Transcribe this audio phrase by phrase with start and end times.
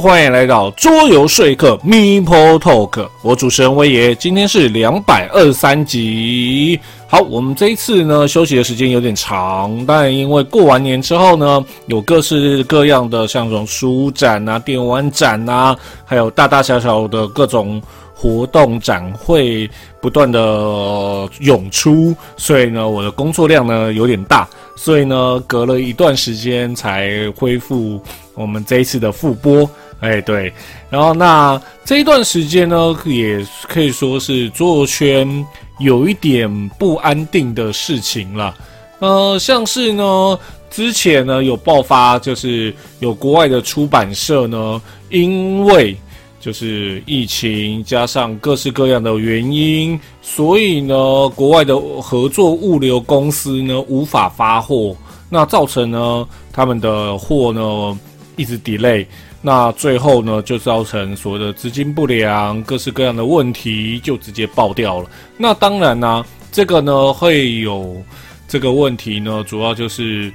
[0.00, 6.78] 欢迎来到桌游说客 Meeple Talk，我主持人威爷，今天是两百二三集。
[7.06, 17.80] 好，我们这一次呢休息的时间有点长，但因为过完年之后呢，有各式各样的像这种书展啊、电玩展啊，还有大大小小的各种
[18.14, 19.68] 活动展会
[20.00, 28.00] 不断的涌出，所以呢，我的工作量呢有点大，所以呢，隔了一段时间才恢复。
[28.34, 29.68] 我们这一次的复播，
[30.00, 30.52] 哎，对，
[30.90, 35.46] 然后那这一段时间呢，也可以说是桌游圈
[35.78, 38.52] 有一点不安定的事情了。
[38.98, 45.96] 呃，像是呢，之前呢有爆发，就是有国外的出版社呢，因为
[46.40, 50.94] 就是疫情加上各式各样的原因，所以呢，
[51.36, 54.96] 国外的合作物流公司呢无法发货，
[55.30, 57.96] 那造成呢他们的货呢。
[58.36, 59.06] 一直 delay，
[59.40, 65.10] 那最后呢，就造成所谓的资金不良，各式各样的问题，就直接爆掉了。
[65.36, 68.02] 那当然呢、这个呢会有
[68.48, 70.32] 这个问题呢，主要就是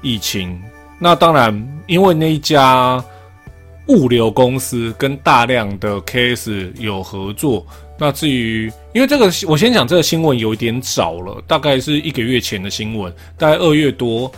[0.00, 0.60] 疫情。
[0.98, 3.02] 那当然，因为那一家
[3.88, 7.66] 物流公司跟大量的 case 有合作。
[7.98, 14.30] 那至于，因为这个，我先讲这个新闻有一点早了，大概是一个月前的新闻，大概二月多。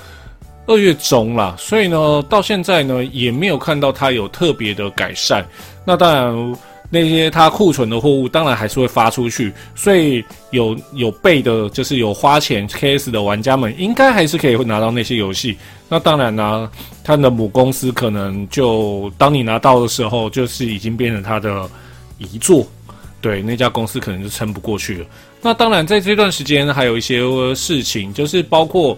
[0.67, 5.45] 二月中啦，所以呢，到现在呢也没有看到它有特别的改善。
[5.85, 6.57] 那当然，
[6.89, 15.57] 那些它库存的货物当然还是会发出去，所以有有备的，就是有花钱 KS 的玩家们，应该还是可以会拿到那些游戏。
[15.89, 16.71] 那当然呢，
[17.03, 21.69] 它的母公司可能就当你拿到的时候，就是已经变成它的
[22.17, 22.67] 遗作，
[23.21, 25.07] 对，那家公司可能就撑不过去了。
[25.43, 27.21] 那当然，在这段时间还有一些
[27.55, 28.97] 事情，就是包括。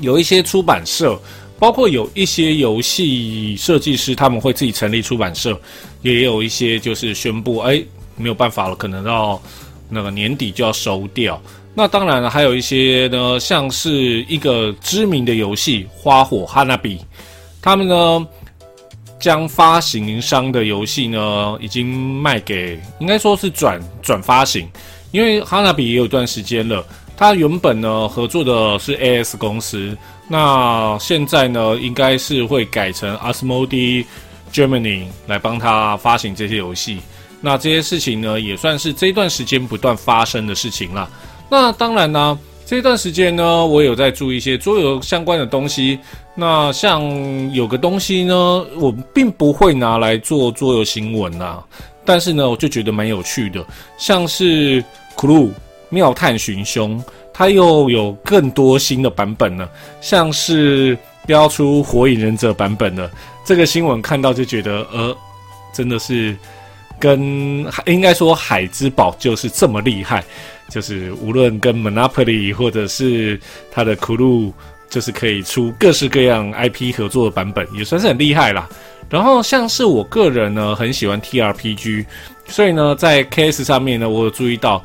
[0.00, 1.18] 有一些出版社，
[1.58, 5.58] 包括有一些游戏设计师，他们会自己成立出版社，
[6.02, 7.82] 也有一些就是宣布，哎，
[8.16, 9.40] 没有办法了，可能到
[9.88, 11.40] 那个年底就要收掉。
[11.74, 16.98] 那当然了，还有一些呢，像是一个知名的游戏《花火 Hanabi》，
[17.62, 18.26] 他们呢
[19.18, 24.68] 将发行商的游戏呢已经卖给，应该说是转转发行，
[25.10, 26.84] 因为 Hanabi 也有段时间了。
[27.16, 29.96] 他原本呢合作的是 AS 公司，
[30.28, 34.04] 那现在呢应该是会改成 Asmodee
[34.52, 36.98] Germany 来帮他发行这些游戏。
[37.40, 41.08] 那这些事情呢也算是这段时间不断发生的事情啦。
[41.48, 45.98] 那当然呢，这段时间呢我有在做一些桌游相关的东西。
[46.34, 47.02] 那像
[47.54, 48.34] 有个东西呢，
[48.76, 51.62] 我并不会拿来做桌游新闻呐，
[52.04, 53.64] 但是呢我就觉得蛮有趣的，
[53.98, 54.82] 像是
[55.16, 55.50] Clue。
[55.94, 57.00] 妙探寻凶，
[57.32, 63.08] 它又有更多新的版本了，像是标出火影忍者版本的
[63.46, 65.16] 这个新闻，看到就觉得，呃，
[65.72, 66.36] 真的是
[66.98, 70.22] 跟应该说海之宝就是这么厉害，
[70.68, 73.40] 就是无论跟 Monopoly 或者是
[73.70, 74.52] 它的 Clue，
[74.90, 78.68] 就是可以出各式各样 IP 合作的版本，也算是很厉害啦。
[79.10, 82.06] 然后像是我个人呢，很喜欢 TRPG，
[82.48, 84.82] 所以呢，在 KS 上面呢，我有注意到。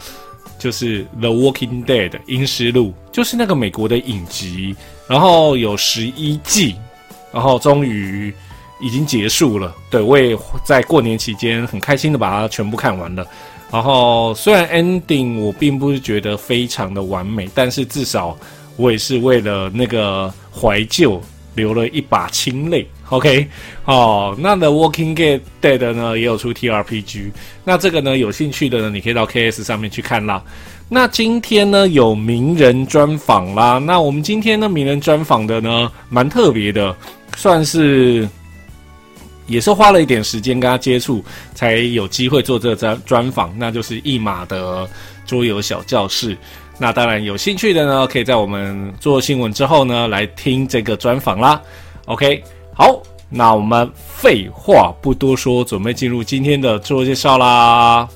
[0.60, 4.76] 就是《The Walking Dead》阴尸路，就是那个美国的影集，
[5.08, 6.76] 然后有十一季，
[7.32, 8.32] 然后终于
[8.82, 9.74] 已经结束了。
[9.90, 13.26] 对，我也在过年期间很开心的把它全部看完了。
[13.72, 18.38] 然后虽然 ending 我并不是觉得非常的完美，但是至少
[18.76, 21.22] 我也是为了那个怀旧
[21.56, 22.88] 流了一把清泪。
[23.10, 23.48] OK，
[23.86, 25.16] 哦，那 The Walking
[25.62, 27.32] Dead 呢也有出 TRPG，
[27.64, 30.44] 那这个呢有兴趣的呢，你可以到 KS 上面去看啦。
[30.88, 36.96] 那今天呢有名人专访啦，那我们今天呢名人专访的呢蛮特别的，
[37.36, 38.30] 算是
[39.48, 41.24] 也是花了一点时间跟他接触，
[41.56, 44.88] 才有机会做这个专专访，那就是一马的
[45.26, 46.38] 桌游小教室。
[46.78, 51.60] 那当然有兴趣的呢，可以在我们做新闻之后呢来听这个专访啦。
[52.06, 52.44] OK。
[52.80, 58.08] 好，那我们废话不多说，准备进入今天的自我介绍啦。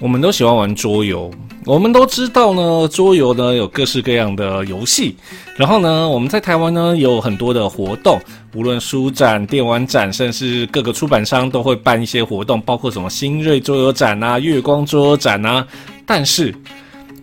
[0.00, 1.30] 我们都喜欢玩桌游。
[1.64, 5.16] 我们都知道呢，桌游呢有各式各样的游戏，
[5.62, 8.20] 然后呢，我们在台湾呢有很多的活动，
[8.52, 15.64] 无论书展、电玩展，甚至各个出版商都会办一些活动，包括什么新锐桌游展啊、月光桌游展啊。
[16.04, 16.52] 但是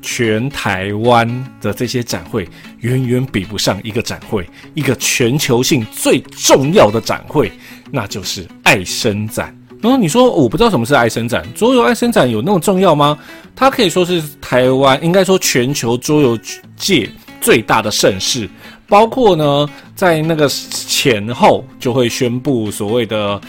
[0.02, 1.28] 全台湾
[1.60, 2.48] 的这些展会
[2.80, 7.52] 远远比不上一个展会，一个全球性最重要的展会，
[7.92, 9.54] 那就是爱生展。
[9.82, 13.20] 然后你说我不知道什么是爱生展，桌游爱生展有那么重要吗？
[13.54, 16.40] 它可以说是台湾，应该说全球桌游
[16.78, 17.10] 界
[17.42, 18.50] 最大的盛事，
[18.88, 23.40] 包括呢，在那个前后就会宣布所谓的。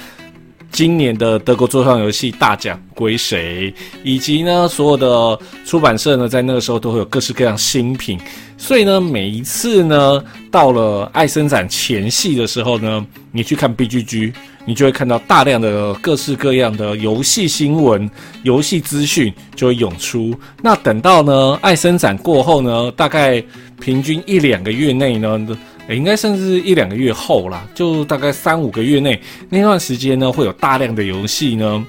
[0.72, 3.74] 今年的德国桌上游戏大奖归谁？
[4.04, 8.16] 以及呢，所有的出版社呢，在那个时候都会有各式各样新品。
[8.56, 14.32] 所以呢，每一次呢，到了爱生展前夕的时候呢，你去看 BGG，
[14.70, 18.08] 你就会看到大量的各式各样的游戏新闻、
[18.44, 20.32] 游戏资讯就会涌出。
[20.62, 23.42] 那等到呢，爱生展过后呢，大概
[23.80, 25.44] 平均一两个月内呢。
[25.88, 31.84] 应该甚至一两个月后啦，就大概三五个月内那段时间呢，会有大量的游戏呢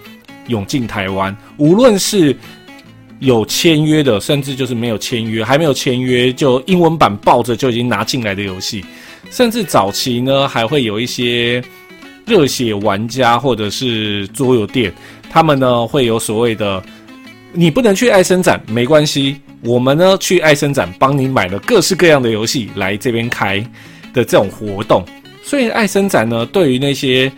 [0.47, 1.35] 涌进台湾。
[1.57, 2.35] 无论是
[3.19, 8.83] 有签约的，甚至就是没有签约，还没有签约就英文版抱着就已经拿进来的游戏，
[9.29, 11.63] 甚至早期呢还会有一些
[12.31, 14.93] 热血玩家或者是桌游店，
[15.29, 16.81] 他们呢会有所谓的，
[17.51, 23.61] 你不能去爱生展没关系，我们呢去爱生展帮你买了各式各样的游戏来这边开。
[24.13, 25.05] 的这种活动，
[25.41, 27.31] 所以爱生展呢，对于那些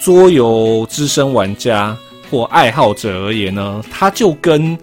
[0.00, 1.96] 桌游资深玩家
[2.28, 4.76] 或爱好者而言呢，它就跟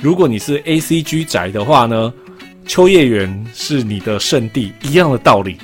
[0.00, 2.10] 如果你是 ACG 宅的话呢，
[2.66, 5.58] 秋叶原是你的圣地一样的道理。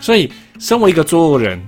[0.00, 1.60] 所以，身为一个桌游人，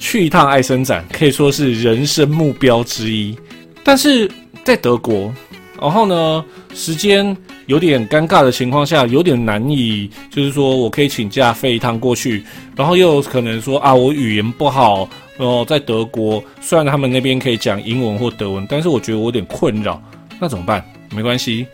[0.00, 3.38] 去一趟爱生展可以说是人生目标之一。
[3.84, 4.28] 但是
[4.64, 5.32] 在德国，
[5.80, 6.44] 然后呢，
[6.74, 7.36] 时间。
[7.66, 12.42] 有点尴尬的情况下，有点难以，就是说我可以请假飞一趟过去，
[12.74, 20.02] 然后又可能说啊，我语言不好，哦，在德国，虽然他们那边可以讲英文或德文，但是我觉得我有点困扰，
[20.40, 20.84] 那怎么办？
[21.14, 21.64] 没关系，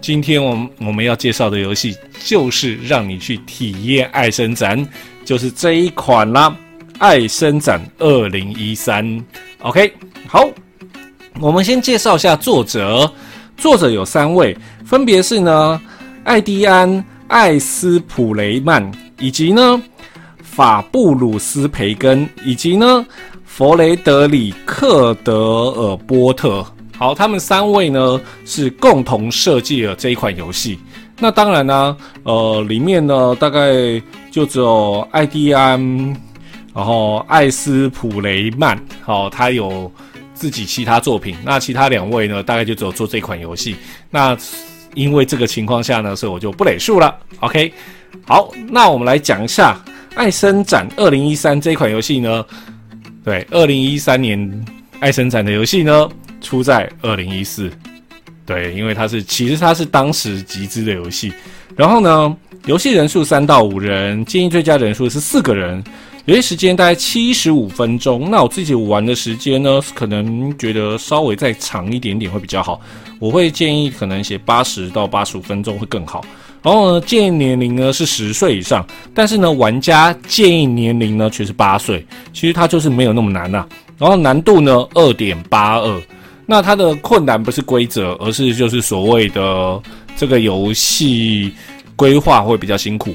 [0.00, 4.84] 今天我们我们要介绍的游戏就是让你去体验爱生展，
[5.24, 6.52] 就是这一款啦，
[6.98, 9.22] 爱生展二零一三。
[9.60, 9.92] OK，
[10.26, 10.48] 好，
[11.40, 13.10] 我们先介绍一下作者。
[13.56, 15.80] 作者有三位，分别是呢，
[16.24, 16.90] 艾迪安·
[17.28, 19.80] 艾斯普雷曼，以及呢，
[20.42, 23.06] 法布鲁斯·培根，以及呢，
[23.44, 26.66] 弗雷德里克·德尔波特。
[26.98, 30.78] 好，他们三位呢是共同设计了这一款游戏。
[31.18, 33.70] 那当然呢，呃，里面呢大概
[34.32, 35.80] 就只有艾迪安，
[36.74, 39.90] 然后艾斯普雷曼，好，他有。
[40.36, 42.42] 自己其他作品，那其他两位呢？
[42.42, 43.76] 大概就只有做这款游戏。
[44.10, 44.36] 那
[44.92, 47.16] 因为这个情况下呢，所以我就不累数了。
[47.38, 47.72] OK，
[48.26, 49.80] 好，那我们来讲一下
[50.16, 52.44] 《爱生展二零一三》这款游戏呢。
[53.22, 54.36] 对，二零一三年
[54.98, 56.08] 《爱生展》的游戏呢，
[56.40, 57.70] 出在二零一四。
[58.44, 61.32] 对，因为它是其实它是当时集资的游戏。
[61.76, 62.36] 然后呢，
[62.66, 65.82] 游戏人数三到五人，建议最佳人数是四个人。
[66.26, 72.80] 游戏时间大概七十五分钟，那我自己玩的时间呢，可能觉得稍微再长一点点会比较好。
[73.18, 76.24] 我会建议可能写八十到八十五分钟会更好。
[76.62, 82.02] 然后呢，建议年龄呢是十岁以上，但是呢，玩家建议年龄呢却是八岁。
[82.32, 83.68] 其实它就是没有那么难呐、啊。
[83.98, 86.02] 然后难度呢二点八二，
[86.46, 89.82] 那它的困难不是规则，而是就是所谓的
[90.16, 91.52] 这个游戏
[91.96, 93.14] 规划会比较辛苦。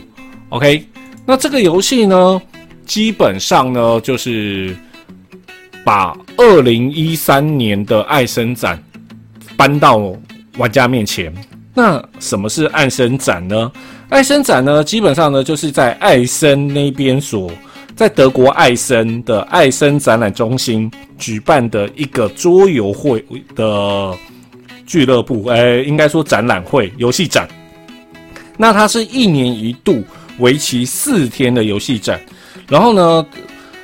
[0.50, 0.86] OK，
[1.26, 2.40] 那这个游戏呢？
[2.90, 4.76] 基本上呢，就是
[5.84, 8.84] 把二零一三年的爱生展
[9.56, 10.12] 搬到
[10.58, 11.32] 玩家面前。
[11.76, 13.72] 那什么是爱生展呢？
[14.10, 17.52] 爱生展呢，基本上呢，就是在爱生那边所
[17.96, 23.24] 在德国爱生的爱生展览中心举办的一个桌游会
[23.56, 24.18] 的
[24.88, 27.48] 俱乐部，哎，应该说展览会、游戏展。
[28.58, 30.04] 那它是一年一度，
[30.40, 32.20] 为期四天的游戏展。
[32.68, 33.26] 然后呢，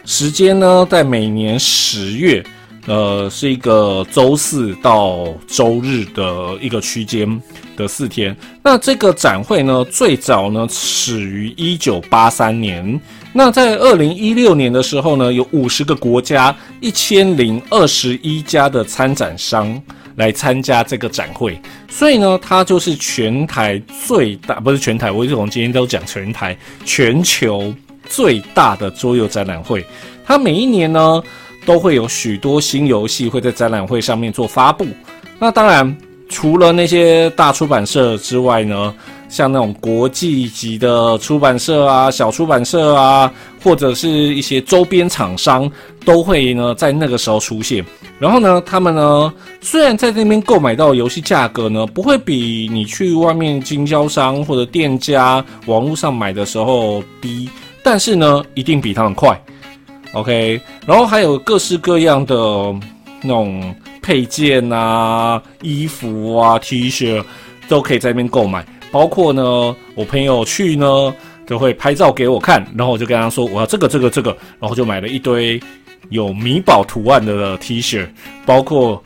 [0.06, 2.44] 时间呢，在每年十月，
[2.86, 7.42] 呃，是一个周四到周日的一个区间
[7.76, 8.36] 的四天。
[8.64, 13.00] 那这个展会呢，最早呢始于一九八三年。
[13.34, 19.82] 那在二零一六年的时候呢，有五十个国家一千零二十一家的参展商
[20.16, 26.56] 来参加这个展会，所以呢，它就是全台最大，不是全台，我一直从今天都讲全台，
[26.86, 27.74] 全球。
[28.08, 29.86] 最大的桌游展览会，
[30.26, 31.22] 它每一年呢
[31.66, 34.86] 都会有许多新游戏会在展览会上面做发布。
[35.40, 35.96] 那当然，
[36.30, 38.94] 除了那些大出版社之外呢，
[39.30, 43.32] 像那种国际级的出版社啊、小出版社啊，
[43.62, 45.70] 或者是一些周边厂商，
[46.06, 47.84] 都会呢在那个时候出现。
[48.18, 57.50] 然后呢，他们呢虽然在那边购买到游戏价格呢，不会比你去外面经销商或者店家网络上买的时候低，
[57.86, 59.40] 但是呢，一定比他们快。
[60.14, 62.36] OK，然后还有各式各样的
[63.22, 67.24] 那种配件啊、衣服啊、T 恤
[67.68, 68.66] 都可以在那边购买。
[68.92, 69.44] 包括呢，
[69.94, 71.14] 我朋友去呢
[71.46, 75.62] 就会拍照给我看，然后我就跟他说我要这个、这个、这个，然后就买了一堆
[76.10, 78.08] 有米宝图案的 T 恤，
[78.48, 79.04] 包括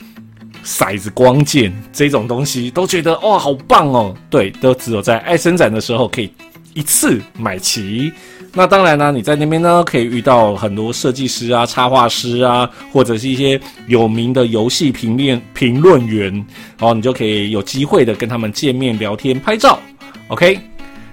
[0.64, 4.16] 骰子光剑这种东西，都觉得哇好棒哦。
[4.30, 6.32] 对，都只有在爱森展的时候可以
[6.74, 8.10] 一次买齐。
[8.54, 16.34] 那当然呢，你在那边呢可以遇到很多设计师啊、插画师啊，或者是一些有名的游戏评论评论员，
[16.78, 19.80] 然后你就可以有机会的跟他们见面聊天、拍照。
[20.30, 20.60] OK，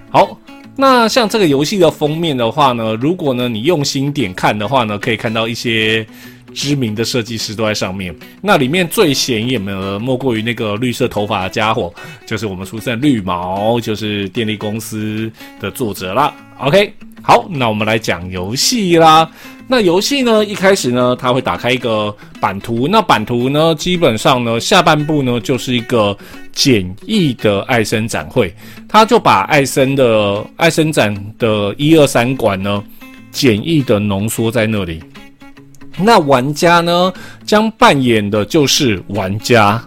[0.09, 0.37] 好，
[0.75, 6.05] 那像这个游戏的封面的话呢，如果呢你用心点看的话呢，可以看到一些
[6.53, 8.15] 知名的设计师都在上面。
[8.41, 11.93] 那里面最显眼的莫过于那个绿色头发的家伙，
[12.25, 16.33] 就是我们俗称绿毛，就是电力公司的作者啦。
[16.59, 16.93] OK。
[17.23, 19.29] 好，那我们来讲游戏啦。
[19.67, 22.87] 那游戏呢，一开始呢，它会打开一个版图。
[22.87, 26.17] 那版图呢，基本上呢，下半部呢，就是一个
[26.53, 28.55] 简易的艾森展会。
[28.87, 32.81] 它就把艾森的艾森展的一二三馆呢，
[33.29, 35.03] 简易的浓缩在那里。
[35.99, 37.11] 那玩家呢，
[37.45, 39.81] 将扮演的就是玩家。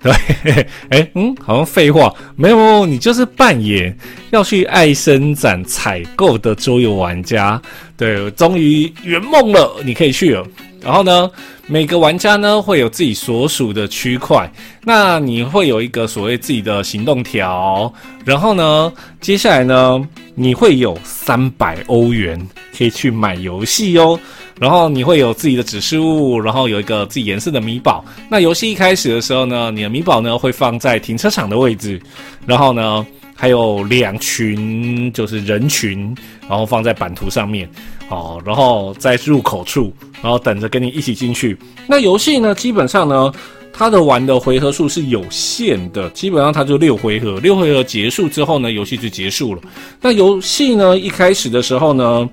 [0.02, 0.12] 对，
[0.88, 3.94] 哎，嗯，好像废话，没有，你就是扮演
[4.30, 7.60] 要去爱森展采购的桌游玩家。
[7.98, 10.42] 对，终于圆梦了，你可以去了。
[10.80, 11.30] 然后呢，
[11.66, 14.50] 每个玩家呢会有自己所属的区块，
[14.82, 17.92] 那你会有一个所谓自己的行动条。
[18.24, 20.02] 然后呢，接下来呢，
[20.40, 22.40] 你会有三百欧元
[22.76, 24.18] 可以去买游戏哦。
[24.58, 28.02] 然后你会有自己的指示物，然后有一个自己颜色的米宝。
[28.30, 32.00] 那游戏一开始的时候呢，你的米宝呢会放在停车场的位置，
[32.46, 36.14] 然后呢还有两群就是人群，
[36.48, 37.68] 然后放在版图上面，
[38.08, 39.92] 哦，然后在入口处，
[40.22, 41.56] 然后等着跟你一起进去。
[41.86, 43.32] 那游戏呢，基本上呢，
[43.72, 49.62] 它的玩的回合数是有限的，基本上它就六回合，六回合结束之后呢，游戏就结束了。
[50.00, 52.28] 那游戏呢，一开始的时候呢，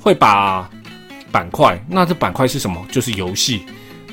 [0.00, 0.68] 会把
[1.30, 2.84] 板块，那这板块是什么？
[2.90, 3.60] 就是游戏。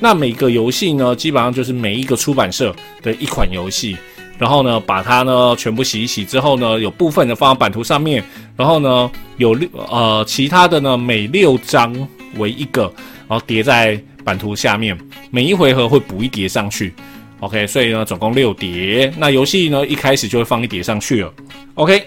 [0.00, 3.96] 那每个游戏呢，基本上就是每一个出版社的一款游戏。
[4.38, 8.22] 然后呢，把它呢全部洗一洗之后呢，有部分的放到版图上面。
[8.56, 11.92] 然后呢，有六呃其他的呢，每六张
[12.36, 12.82] 为一个，
[13.26, 14.96] 然后叠在版图下面。
[15.30, 16.92] 每一回合会补一叠上去。
[17.40, 19.12] OK，所以呢，总共六叠。
[19.16, 21.32] 那游戏呢，一开始就会放一叠上去了。
[21.74, 22.02] OK，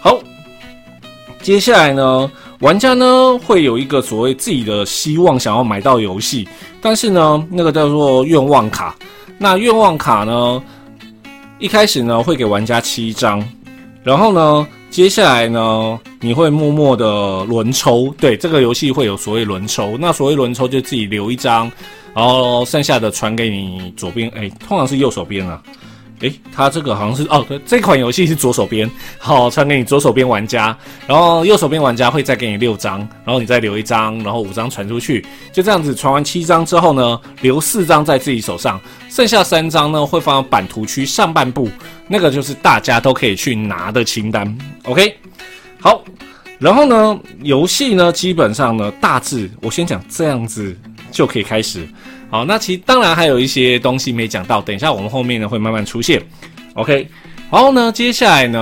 [0.00, 0.18] 好，
[1.42, 2.30] 接下来呢。
[2.60, 6.48] 玩家呢会有一个所谓自己的希望，想要买到游戏，
[6.80, 8.96] 但是呢，那个叫做愿望卡。
[9.36, 10.62] 那愿望卡呢，
[11.58, 13.46] 一开始呢会给玩家七张，
[14.02, 18.14] 然后呢，接下来呢，你会默默的轮抽。
[18.18, 19.98] 对，这个游戏会有所谓轮抽。
[20.00, 21.70] 那所谓轮抽就自己留一张，
[22.16, 25.62] 然后剩下的传给你左边，哎，通常是右手边啊。
[26.20, 30.74] 诶，它这个好像是哦，对这款游戏是左手边，好传给你左手边玩家，
[31.06, 38.80] 然后右手边玩家会再给你六张，然后你再留一张，然后五张传出去，就这样子传完七张之后呢，留四张在自己手上，
[39.10, 41.68] 剩下三张呢会放到版图区上半部，
[42.08, 44.56] 那个就是大家都可以去拿的清单。
[44.84, 45.18] OK，
[45.78, 46.02] 好，
[46.58, 50.74] 然后呢，游戏呢基本上呢大致我先讲这样子
[51.16, 51.88] 就可以开始。
[52.30, 56.22] 好，那其实当然还有一些东西没讲到，等一下我们后面呢会慢慢出现。
[56.74, 57.08] OK，
[57.50, 58.58] 然后呢，接下来呢，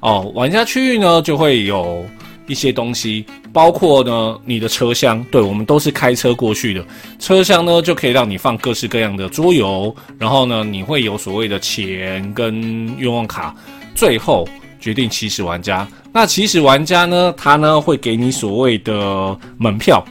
[0.00, 2.06] 哦，玩家区域呢就会有
[2.46, 6.82] 一些东西，包括呢你的车厢，对，我们都是开车过去的，
[7.18, 13.54] 车厢呢就可以让你放各式各样的桌游，然后呢你会有所谓的钱跟愿望卡，
[13.94, 14.48] 最后
[14.80, 15.86] 决定起始玩家。
[16.12, 20.02] 那起始玩家呢，他呢会给你所谓的门票。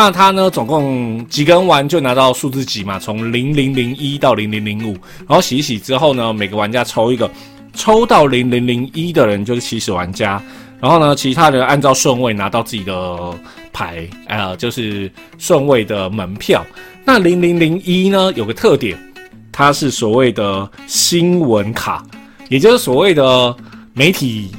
[0.00, 4.92] 那他呢，总共几个人玩就拿到数字几嘛，从零零零一到零零零五，
[5.26, 7.28] 然后洗一洗之后呢，每个玩家抽一个，
[7.74, 10.40] 抽到零零零一的人就是起始玩家，
[10.78, 13.36] 然后呢，其他人按照顺位拿到自己的
[13.72, 16.64] 牌，呃，就是顺位的门票。
[17.04, 18.96] 那零零零一呢，有个特点，
[19.50, 22.06] 它是所谓的新闻卡，
[22.48, 23.56] 也就是所谓的
[23.94, 24.52] 媒体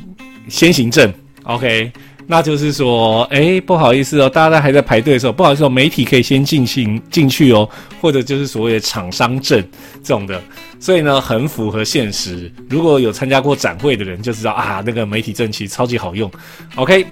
[0.50, 1.10] 先行证
[1.43, 1.89] ，OK。
[2.31, 7.67] 那就是说，哎、不好意思哦，大家还在排队的时候，不好意思哦，媒体可以先进行进去哦，
[8.00, 9.59] 或者就是所谓的厂商证
[10.03, 10.39] 这种的，
[10.79, 12.51] 所以呢，很符合现实。
[12.69, 16.31] 如果有参加过展会的人就知道啊，那个媒体证其实超级好用。
[16.75, 17.03] OK，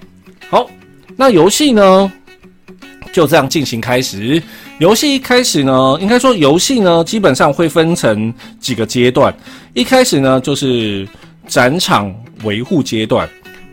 [0.48, 0.70] 好，
[1.16, 2.12] 那游戏呢
[3.12, 4.40] 就这样进行开始。
[4.78, 9.34] 游戏一开始呢，应该说游戏呢基本上会分成几个阶段。
[9.74, 11.08] 一开始呢就是
[11.48, 13.28] 展场维护阶段。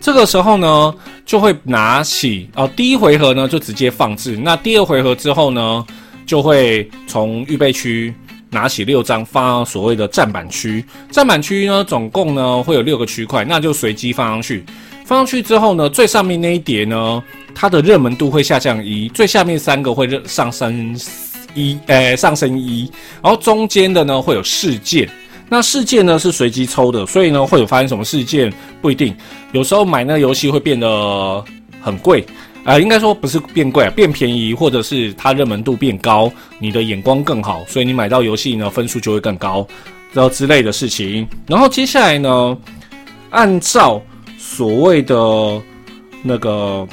[0.06, 0.96] 这个时候呢，
[1.26, 4.38] 就会拿起哦，第一回合呢就直接放置。
[4.38, 5.84] 那第二回合之后呢，
[6.28, 8.14] 就会从预备区
[8.52, 10.86] 拿起六张放所谓的站板区。
[11.10, 14.64] 站板区呢，总共呢会有六个区块，那就随机放上去。
[15.06, 17.24] 放上去之后呢，最上面那一叠呢，
[17.56, 20.96] 它的热门度会下降一，最下面三个会热上升
[21.56, 22.92] 一，诶，上升一，
[23.24, 25.10] 然后中间的呢会有事件。
[25.48, 29.16] 那事件呢是随机抽的，所以呢会有发生什么事件不一定。
[29.52, 31.44] 有时候买那个游戏会变得
[31.80, 32.22] 很贵，
[32.64, 39.66] 啊、呃，应该说不是变贵啊，变便宜，或者是它热门度变高，你的眼光更好，所以你买到游戏呢分数就会更高，
[40.14, 41.28] 然后之类的事情。
[41.48, 42.58] 然后接下来呢，
[43.30, 44.02] 按照
[44.38, 45.16] 所谓的
[46.24, 46.88] 那个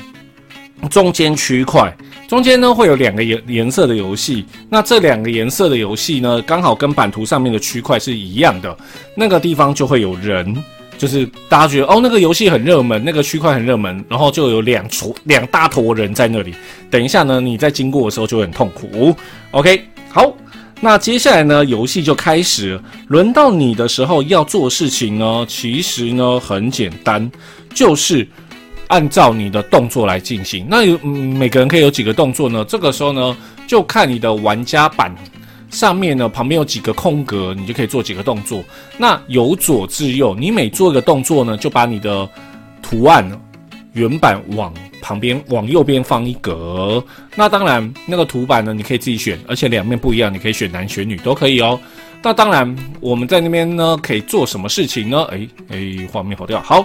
[0.91, 1.95] 中间区块。
[2.33, 8.75] 中间呢会有两个颜颜色的游戏，那这两个颜色的游戏呢，刚好跟版图上面的区块是一样的，
[9.15, 10.57] 那个地方就会有人，
[10.97, 16.55] 就是大家觉得哦，那个游戏很热门，那个区块很热门，然后就有两坨两大坨人在那里。
[16.91, 19.15] 等一下呢，你在经过的时候就很痛苦。
[19.51, 20.35] OK，好，
[20.81, 27.31] 那接下来呢，游戏就开始，轮到你的时候要做事情呢，其实呢很简单，
[27.75, 28.27] 就是。
[28.93, 32.63] 按照你的动作来进行，那有、每个人可以有几个动作呢？
[32.69, 33.35] 这个时候呢，
[33.67, 35.11] 就看你的玩家板
[35.71, 38.63] 上面呢，旁边有几个空格，你就可以做几个动作。
[38.99, 42.29] 那由左至右，你每做一个动作呢，就把你的
[42.83, 43.27] 图案
[43.95, 44.71] 原版往
[45.01, 47.03] 旁边往右边放一格。
[47.35, 51.81] 那当然，那个图板呢，你可以自己选，而且两面不一样，你可以选男选女都可以哦。
[52.23, 55.23] 那当然，我们在那边呢，可以做什么事情呢？
[55.31, 56.61] 诶诶，画面跑掉。
[56.61, 56.85] 好，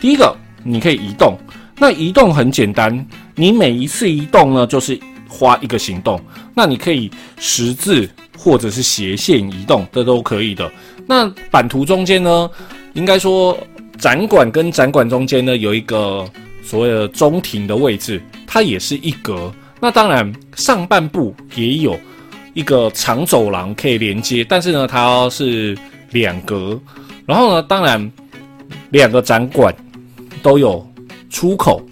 [0.00, 0.36] 第一个。
[0.64, 1.36] 你可以移动，
[1.78, 6.20] 那移动很简单，你每一次移动呢，就是花一个行动。
[6.54, 10.70] 那你可以十字或者是斜线移动，这都可以的。
[11.06, 12.50] 那版图中间呢，
[12.94, 13.56] 应该说
[13.98, 16.24] 展馆跟展馆中间呢，有一个
[16.62, 19.52] 所谓的中庭的位置，它也是一格。
[19.80, 21.98] 那当然上半部也有
[22.54, 25.76] 一个长走廊可以连接，但是呢，它是
[26.12, 26.80] 两格。
[27.26, 28.10] 然后呢，当然
[28.90, 29.74] 两个展馆。
[30.44, 30.86] 都有
[31.30, 31.82] 出口，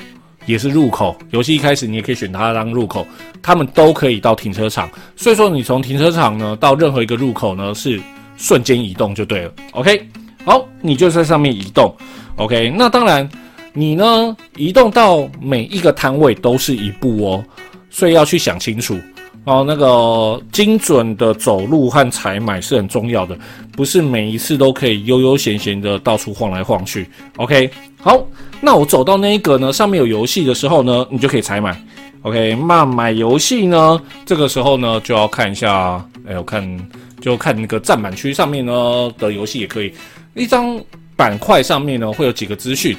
[0.45, 1.17] 也是入口。
[1.31, 3.07] 游戏一开始你也可以选它当入口，
[3.41, 4.91] 他们都可以到停车场。
[5.17, 7.99] 所以说你从停车场呢到任何一个入口呢是
[8.37, 9.53] 瞬间移动就对了。
[9.71, 10.07] OK，
[10.45, 11.97] 好，你就在上面移动。
[12.37, 13.27] OK，那当然
[13.73, 17.45] 你呢移动到每一个摊位都是一步哦，
[17.89, 18.99] 所以要去想清楚。
[19.45, 23.37] 哦，那个精准的走路和采买是很重要的，
[23.73, 27.09] 不是每一次都可以悠悠闲闲的到处晃来晃去。
[27.39, 27.69] OK，
[28.01, 28.25] 好，
[28.61, 31.77] 那我走到那一个呢，上面有游戏的时候呢，你就可以采买。
[32.23, 36.89] OK，那买游戏呢，这个时候呢就要看一下，哎，我看
[37.21, 39.93] 就看那个站板区上面呢的游戏也可以。
[40.35, 40.81] 一张
[41.17, 42.97] 板块上面呢会有几个资讯，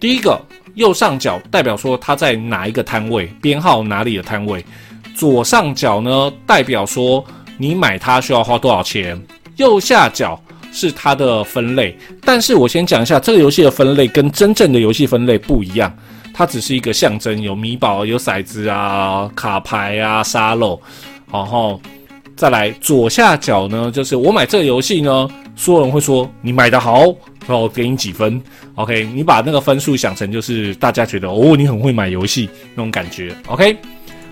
[0.00, 0.40] 第一个
[0.74, 4.64] 右上角代表说它在哪一个摊位，编号哪里的摊位。
[5.14, 7.24] 左上角呢，代表说
[7.56, 9.16] 你买它需要花多少钱；
[9.56, 10.38] 右下角
[10.72, 11.96] 是它的分类。
[12.22, 15.96] 但是我先讲一下，这个游戏的分类跟真正的游戏分类不一样，
[16.34, 20.80] 它只是一个象征，有米宝、有骰子啊、卡牌啊、沙漏。
[21.32, 21.80] 然后
[22.36, 27.04] 再来左下角呢，就是我买这个游戏呢，所有人会说你买得好，
[27.46, 28.42] 然后给你几分。
[28.74, 33.32] OK，你把那个分数想成就是大家觉得哦，你很会买游戏那种感觉。
[33.46, 33.76] OK。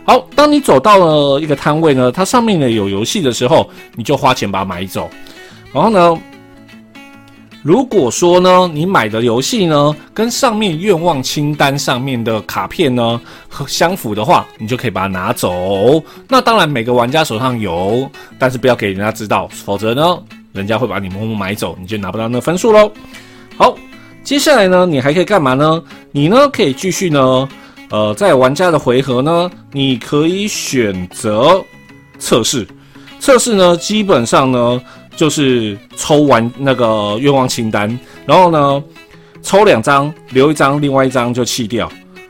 [0.04, 5.08] 好，当你走到了一个摊位呢，它上面呢有游戏的时候，你就花钱把它买走。
[5.72, 6.18] 然后呢，
[7.62, 13.20] 如果说呢你买的游戏呢跟上面愿望清单上面的卡片呢
[13.68, 16.02] 相符的话，你就可以把它拿走。
[16.28, 18.10] 那当然每个玩家手上有，
[18.40, 20.18] 但是不要给人家知道，否则呢
[20.52, 22.90] 人家会把你默默买走，你就拿不到那分数喽。
[23.56, 23.76] 好，
[24.24, 25.80] 接下来呢你还可以干嘛呢？
[26.10, 27.48] 你呢可以继续呢。
[27.92, 31.62] 呃，在玩家的回合呢，你可以选择
[32.18, 32.66] 测试。
[33.20, 34.82] 测试呢，基本上呢
[35.14, 37.86] 就是抽完那个愿望清单，
[38.24, 38.82] 然后呢
[39.42, 41.86] 抽两张，留一张，另外一张就弃掉。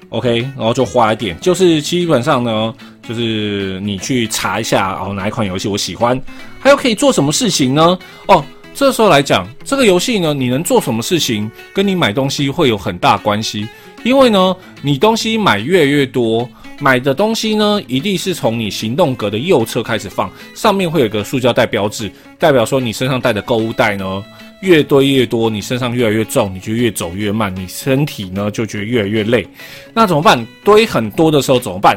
[0.09, 2.75] OK，然后就花一点，就是基本上呢，
[3.09, 6.21] 就是你去查一下哦，哪一款游戏我喜欢，
[6.59, 7.97] 还有可以做什么事情呢？
[8.27, 8.45] 哦，
[8.75, 13.69] 这时候来讲，这个游戏呢，你能做什么事情，跟你买东西会有很大关系。
[14.05, 16.49] 因为呢，你东西买越来越多，
[16.81, 24.25] 买的东西呢，一定是从你行动格的右侧开始放，上面会有一个塑胶袋标志，代表说你身上带的购物袋呢，
[24.61, 29.47] 越堆越多，你身上越来越重，你就越走越慢，你身体呢就觉得越来越累。
[29.95, 30.45] 那怎么办？
[30.65, 31.97] 堆很多的时候怎么办？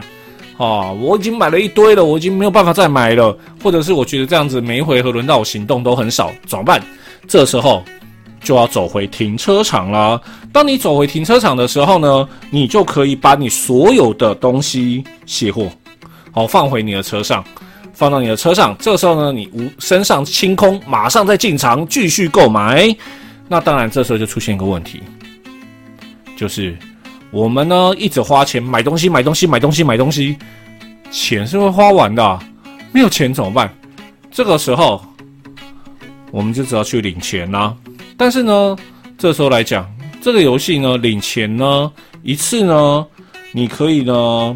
[0.58, 6.82] 啊，我已经买了一堆了，我已经没有办法再买了，或者是我觉得这样子每一回合轮到我行动都很少，怎么办？
[7.28, 7.84] 这时候
[8.45, 10.21] 就要走回停车场啦。
[10.53, 15.67] 当你走回停车场的时候呢，你就可以把你所有的东西卸货，
[16.31, 17.43] 好，放回你的车上，
[17.91, 18.73] 放到你的车上。
[18.79, 22.95] 这时候呢，你无身上清空，马上再进场继续购买。
[23.49, 25.01] 那当然，这时候就出现一个问题，
[26.38, 26.77] 就是。
[27.31, 30.38] 我们呢一直花钱买东西，买东西，买东西，买东西，
[31.12, 32.39] 钱是会花完的，
[32.93, 33.69] 没有钱怎么办？
[34.31, 35.03] 这个时候
[36.31, 37.75] 我们就只要去领钱啦。
[38.17, 38.75] 但是呢，
[39.17, 39.89] 这时候来讲，
[40.21, 41.91] 这个游戏呢，领钱呢
[42.23, 43.06] 一次呢，
[43.51, 44.56] 你可以呢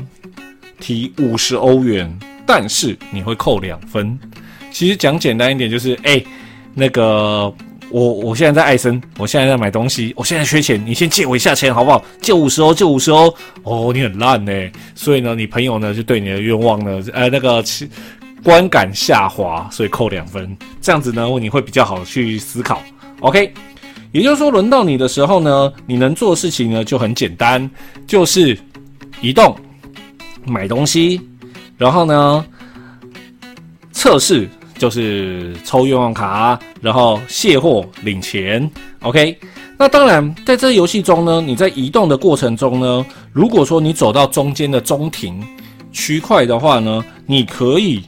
[0.80, 2.12] 提五十欧元，
[2.45, 4.17] 但是你会扣两分。
[4.72, 6.24] 其实讲简单一点，就是哎，
[6.74, 7.54] 那个。
[7.91, 12.06] 我我现在在艾森，我现在在买东西，我现在缺钱，你先借我一下钱好不好？
[12.22, 13.36] 借五十欧，借五十欧。
[13.63, 14.52] 哦，你很烂呢，
[14.93, 17.65] 所以呢，你朋友呢就对你的愿望呢，呃，那个
[18.43, 20.56] 观感下滑，所以扣两分。
[20.80, 22.80] 这样子呢，你会比较好去思考。
[23.20, 23.54] OK，
[24.12, 27.70] 也就是说，轮到你的时候呢，你能做的事情呢就很简单，
[28.08, 28.58] 就是
[29.22, 29.56] 移动、
[30.46, 31.20] 买东西，
[31.78, 32.46] 然后呢
[33.92, 34.48] 测试。
[34.80, 38.72] 就是抽愿望卡，然后卸货领钱。
[39.02, 39.38] OK，
[39.78, 45.46] 那当然，在这游戏中呢，你在移动的过程中呢，如果说你走到中间的中庭
[45.92, 48.02] 区块的话呢，你可以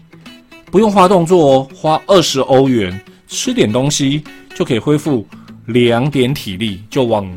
[0.71, 2.97] 不用花动作哦，花二十欧元
[3.31, 4.21] 吃点东西
[4.53, 5.25] 就可以恢复
[5.65, 7.27] 两点体力，就往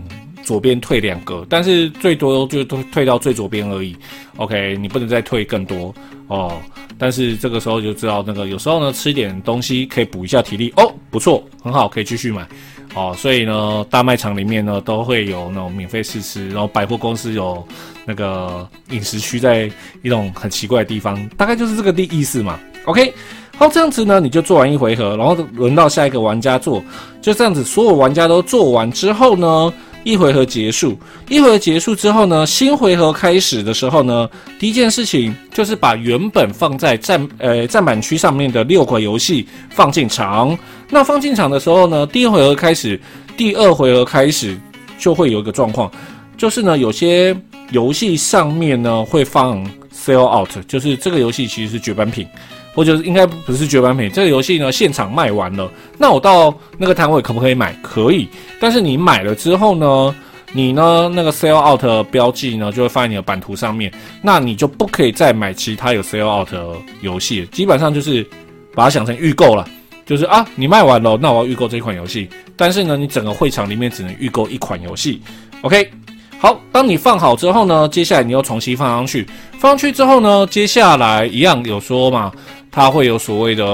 [0.43, 3.97] 左边退两格，但是最多就都退到最左边而已。
[4.37, 5.95] OK，你不能再退更多
[6.27, 6.61] 哦。
[6.99, 12.47] 但是这个时候就知道，那个有时候呢，吃点东西可以补一下体力哦，不错，很好，可以继续买
[12.95, 13.15] 哦。
[13.17, 17.67] 所以呢，大卖场里面呢都会有那种免费试吃，然后百货公司有
[18.05, 19.71] 那个饮食区，在
[20.03, 22.59] 一种很奇怪的地方，大概就是这个的意思嘛。
[22.85, 23.13] OK，
[23.57, 26.83] 好，这样子呢，你就做完一回合，然后轮到下一个玩家做，
[27.23, 29.73] 就这样子，所有玩家都做完之后呢。
[30.07, 30.95] 一回合结束，
[31.31, 40.55] 一回合结束之后呢，新回合开始的时候呢，第一件事情就是把原本放在战呃战板区上面的六款游戏放进场。
[40.91, 43.01] 那放进场的时候呢，第一回合开始，
[43.35, 44.61] 第二回合开始
[44.99, 45.91] 就会有一个状况，
[46.37, 47.35] 就是呢，有些
[47.71, 52.27] 游戏上面呢会放 sell out，就是这个游戏其实是绝版品。
[52.75, 57.73] 或者应该不是绝版品，这个游戏呢现场卖完了，那我到那个摊位可不可以买？
[57.83, 58.29] 可以，
[58.61, 60.15] 但是你买了之后呢，
[60.53, 66.69] 你呢那个 sell out 的标记呢就会放在你的版图上面，那你就不可以再买其他有 sell out 的
[67.01, 68.27] 游戏，基本上就是
[68.75, 69.67] 把它想成预购了，
[70.05, 75.23] 就是啊你卖完了，那我要预购这款游戏，但是呢你整个会场里面只能预购一款游戏
[75.63, 75.91] ，OK。
[76.37, 79.27] 好，当你放好之后呢，接下来你又重新放上去，
[79.59, 82.31] 放上去之后呢，接下来一样有说嘛，
[82.75, 83.65] 它会有所谓的，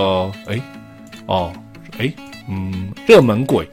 [0.47, 0.61] 哎，
[1.25, 1.51] 哦，
[1.97, 2.13] 哎，
[2.51, 3.67] 嗯，热门鬼，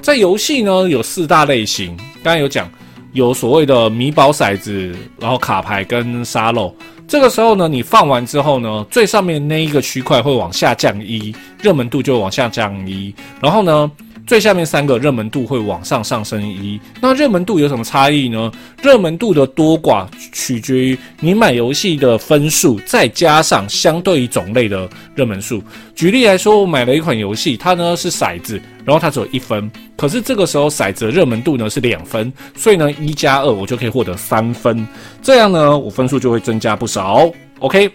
[0.00, 2.68] 在游戏呢有四大类型，刚刚有讲，
[3.12, 6.74] 有所谓的米宝骰子，然后卡牌跟沙漏，
[7.06, 13.88] 这个时候呢，你放完之后呢，最上面那一个区块会往下降一，热门度就往下降一，然后呢。
[14.26, 18.50] 最下面三个热门度会往上上升一，那热门度有什么差异呢？
[18.80, 25.62] 热门度的多寡取决于你买游戏的分数，再加上相对于种类的热门数。
[25.94, 34.86] 举例来说，我买了一款游戏，它呢是骰子，然后它只有一分，可是这个时候骰子的热门度呢是两分，所以呢一加二我就可以获得三分，
[35.20, 37.30] 这样呢我分数就会增加不少。
[37.58, 37.90] OK，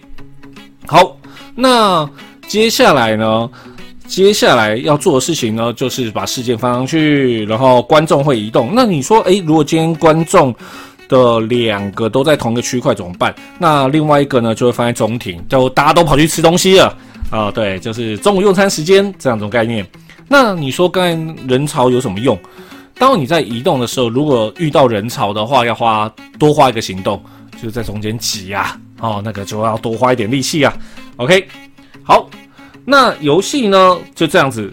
[0.86, 1.16] 好，
[1.54, 2.08] 那
[2.46, 3.50] 接下来呢？
[4.08, 8.72] 接下来要做的事情呢，就是把事件放上去，然后观众会移动。
[8.74, 10.52] 那你说，诶，如果今天观众
[11.08, 13.32] 的两个都在同一个区块怎么办？
[13.58, 16.96] 那另外一个呢，就会放在中庭，就大家都跑去吃东西了
[17.30, 19.86] 啊、对，就是中午用餐时间这样一种概念。
[20.26, 22.36] 那你说，刚才人潮有什么用？
[22.94, 30.74] 当你在移动的时候，如果遇到人潮的话，要花多花一个行动，就是在中间挤呀、啊，哦，那个就要多花一点力气啊。
[31.16, 31.46] OK，
[32.02, 32.28] 好。
[32.90, 34.70] 那游戏呢，就这样子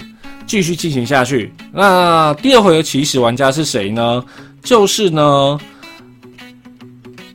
[0.47, 1.53] 继续进行下去。
[1.73, 4.23] 那第二回合起始玩家是谁呢？
[4.63, 5.59] 就是呢，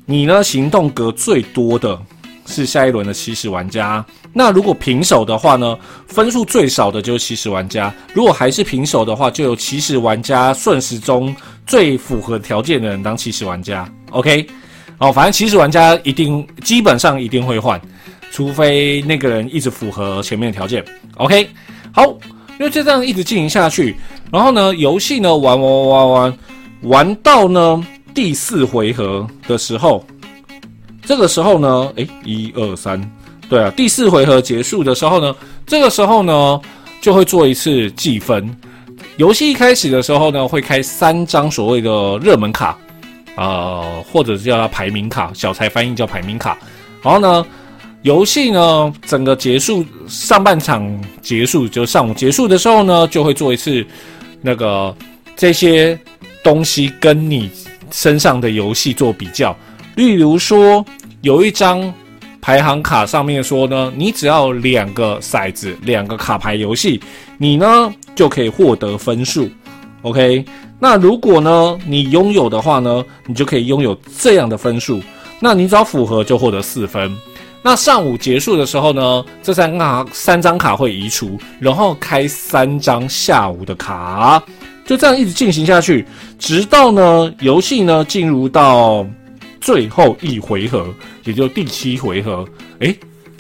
[0.07, 2.01] 你呢行动格最多的
[2.47, 4.03] 是下一轮的起始玩家。
[4.33, 7.93] 那如果平手的话呢，分数最少的就是起始玩家。
[8.15, 13.87] 如果还是平手的话，就由起始玩家顺时钟最符合条件的人当起始玩家。
[14.13, 14.47] OK，
[14.97, 17.79] 哦，反正起始玩家一定基本上一定会换，
[18.31, 20.85] 除非那个人一直符合前面的条件。
[21.17, 21.49] OK，
[21.93, 22.07] 好，
[22.59, 23.97] 因为就这样一直进行下去，
[24.31, 26.39] 然后呢，游戏呢玩玩玩玩玩，
[26.83, 30.05] 玩到呢第四回合的时候。
[31.03, 33.01] 这个时候呢，诶，一二三，
[33.49, 35.35] 对啊，第四回合结束的时候呢，
[35.67, 36.61] 这个时候呢
[37.01, 38.57] 就会做一次计分。
[39.17, 42.79] 游戏一开始的时候呢，会开三张所谓的热门卡，
[43.35, 46.57] 呃，或者是叫它排名卡，小财翻译叫排名卡。
[47.03, 47.45] 然后呢，
[48.03, 50.89] 游戏呢整个结束，上半场
[51.21, 53.85] 结束，就上午结束的时候呢，就会做一次
[54.41, 54.95] 那个
[55.37, 55.99] 这些
[56.43, 57.51] 东西跟你
[57.91, 59.57] 身上的游戏做比较，
[59.97, 60.85] 例如说。
[61.23, 61.93] 有一张
[62.41, 66.99] 排行卡上面说呢，你只要两个骰子，两个卡牌游戏，
[67.37, 69.47] 你呢就可以获得分数。
[70.01, 70.43] OK，
[70.79, 74.99] 那如果呢你拥有的话呢，你就可以拥有这样的分数。
[75.41, 77.15] 那你只要符合就获得四分。
[77.63, 84.43] 那上午结束的时候呢，这三卡三张卡会移除，然后开三张下午的卡，
[84.85, 86.07] 就这样一直进行下去，
[86.39, 89.07] 直到呢游戏呢进入到。
[89.63, 90.87] 最后一回合，
[91.25, 92.49] 也就第七回合。
[92.79, 92.97] 诶，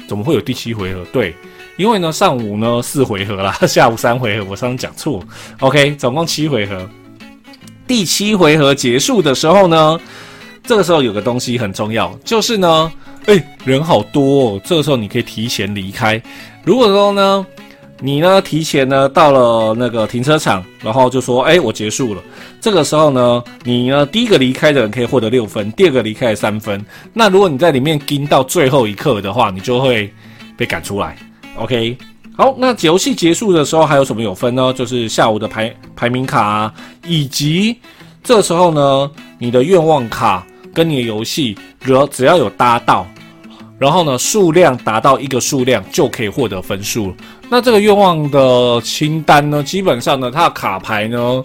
[0.07, 1.03] 怎么会有第七回合？
[1.11, 1.35] 对，
[1.79, 5.25] 因为呢，上午呢四回合啦， 下午三回合，我上次讲错。
[5.61, 6.87] OK，总共七回合。
[7.87, 9.99] 第七回合结束的时候呢，
[10.63, 12.93] 这个时候有个东西很重要，就是呢，
[13.27, 16.21] 诶，人好多哦，这个时候你可以提前离开。
[16.65, 17.47] 如果说呢，
[18.01, 22.23] 你呢提前呢到了那个停车场，然后就说：“哎，我结束了。”
[22.61, 26.85] 这个时候呢，你呢第一个离开的人可以获得六分，第二个离开三分。
[27.13, 30.13] 那如果你在里面盯到最后一刻的话，你就会
[30.57, 31.17] 被赶出来。
[31.57, 31.97] OK，
[32.37, 34.73] 好，那游戏结束的时候还有什么有分呢？
[34.73, 36.73] 就是下午的排排名卡，
[37.07, 37.77] 以及
[38.25, 43.07] 这时候呢，你的愿望卡跟你的游戏，只要只要有搭到。
[43.79, 47.15] 然后呢，数量达到一个数量就可以获得分数。
[47.49, 51.43] 那这个愿望的清单呢，基本上呢，它的卡牌呢，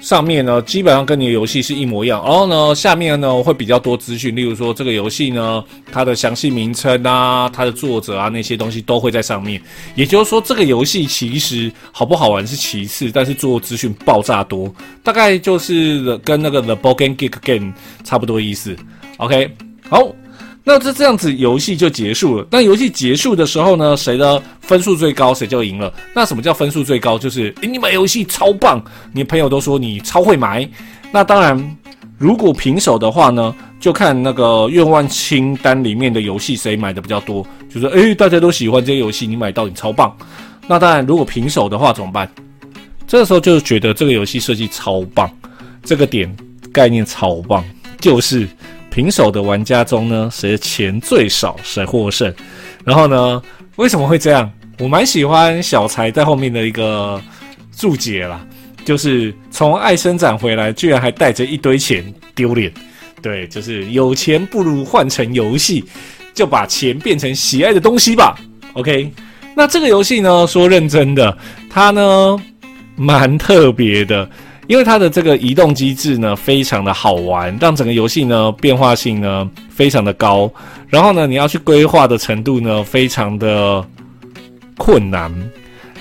[0.00, 2.22] 上面呢，基本上跟你的游戏是一模一样。
[2.24, 9.60] 然后呢，下面呢会比较多资讯，例如说这个游戏呢，它的详细名称啊，它的作者啊，那些东西都会在上面。
[9.94, 17.72] 也就是说，这个游戏其实好不好玩是其次，但是做资讯爆炸多，大概就是跟那个 The Bogan Geek Game
[18.04, 18.76] 差不多意思。
[19.16, 19.50] OK，
[19.90, 20.14] 好。
[20.64, 22.46] 那这这样子游戏就结束了。
[22.50, 25.90] 那游戏结束的时候呢，谁的分数最高，谁就赢了。
[26.14, 27.18] 那什么叫分数最高？
[27.18, 28.82] 就是诶，你买游戏超棒，
[29.14, 30.68] 你朋友都说你超会买。
[31.10, 31.76] 那当然，
[32.18, 37.46] 如果平手的话呢，就看那个愿望清单里面的游戏谁买的比较多。
[37.72, 40.14] 就是诶，大家都喜欢这些游戏，你买到你超棒。
[40.66, 42.30] 那当然，如果平手的话怎么办？
[43.06, 45.30] 这个时候就觉得这个游戏设计超棒，
[45.82, 46.30] 这个点
[46.70, 47.64] 概念超棒，
[47.98, 48.46] 就是。
[48.98, 52.34] 平手的玩家中呢，谁的钱最少谁获胜。
[52.84, 53.40] 然后呢，
[53.76, 54.50] 为什么会这样？
[54.80, 57.22] 我蛮喜欢小财在后面的一个
[57.70, 58.44] 注解啦，
[58.84, 62.72] 就是从爱生长回来，居然还带着一堆钱，丢脸。
[63.22, 65.84] 对，就是有钱不如换成游戏，
[66.34, 68.36] 就把钱变成喜爱的东西吧。
[68.72, 69.12] OK，
[69.54, 71.38] 那这个游戏呢，说认真的，
[71.70, 72.36] 它呢
[72.96, 74.28] 蛮特别的。
[74.68, 80.48] 因为它的这个移动机制呢，非常的好玩，让整个游戏呢变化性呢非常的高。
[80.88, 83.84] 然后呢，你要去规划的程度呢非常的
[84.76, 85.32] 困难。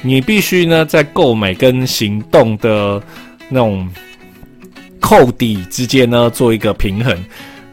[0.01, 3.01] 你必须呢在购买跟行动的
[3.49, 3.89] 那种
[4.99, 7.17] 扣抵之间呢做一个平衡，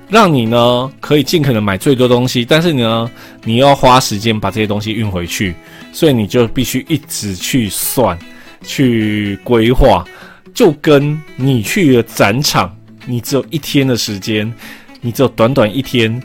[0.09, 3.11] 让你呢可以尽可能买最多东西，但是呢
[3.43, 5.55] 你要花时间把这些东西运回去，
[5.93, 8.17] 所以你就必须一直去算、
[8.63, 10.05] 去规划。
[10.55, 14.51] 就跟你去了展场，你只有一天的时间，
[15.01, 16.23] 你只有短短一天，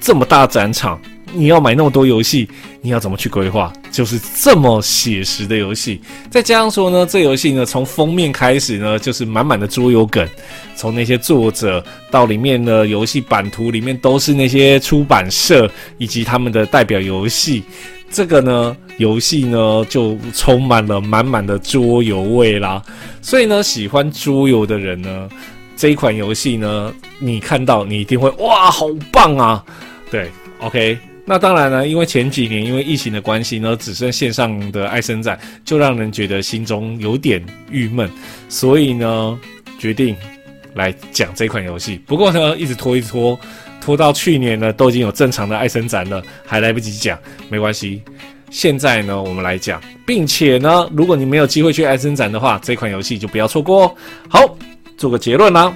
[0.00, 0.98] 这么大展场，
[1.32, 2.48] 你要买那么多游戏，
[2.80, 3.70] 你要怎么去规划？
[3.92, 6.00] 就是这么写实的游戏。
[6.30, 10.26] 再加上说呢，这游戏呢，从封面开始呢，就是满满的桌游梗，
[10.74, 17.62] 从那些作者到里面的游戏版图里面，都是那些出版社以及他们的代表游戏。
[18.10, 22.82] 这个呢，游戏呢就充满了满满的桌游味啦。
[23.20, 25.28] 所以呢，喜欢桌游的人呢，
[25.76, 29.64] 这一款游戏呢，你看到你一定会哇，好棒啊！
[30.10, 30.30] 对
[30.60, 30.98] ，OK。
[31.24, 38.08] 那当然呢，因为前几年因为疫情的关系呢，只剩线上的艾森展，就让人觉得心中有点郁闷，
[38.48, 39.38] 所以呢，
[39.78, 40.16] 决定
[40.74, 42.00] 来讲这款游戏。
[42.06, 43.38] 不过呢，一直拖一拖。
[43.78, 47.16] 拖到去年呢，都已经有正常的艾森展了，还来不及讲，
[47.48, 48.02] 没关系。
[48.56, 53.94] 现在呢，我们来讲，并且呢，如果你没有机会去艾森展的话，这款游戏就不要错过哦。
[54.30, 54.56] 好，
[54.96, 55.70] 做个结论啦。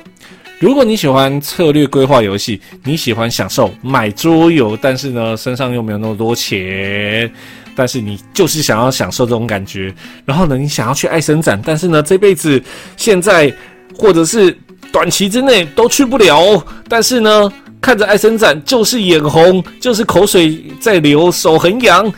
[0.59, 7.31] 如果你喜欢策略规划游戏，你喜欢享受买桌游，但是呢，身上又没有那么多钱，
[7.77, 9.95] 但是你就是想要享受这种感觉。
[10.25, 12.63] 然后呢，你想要去爱森展，但是呢，这辈子
[12.97, 13.55] 现在
[13.95, 14.59] 或者是
[14.91, 22.11] 短期之内都去不了，但是呢，看着爱森展就是眼红，就是口水在流，手很痒。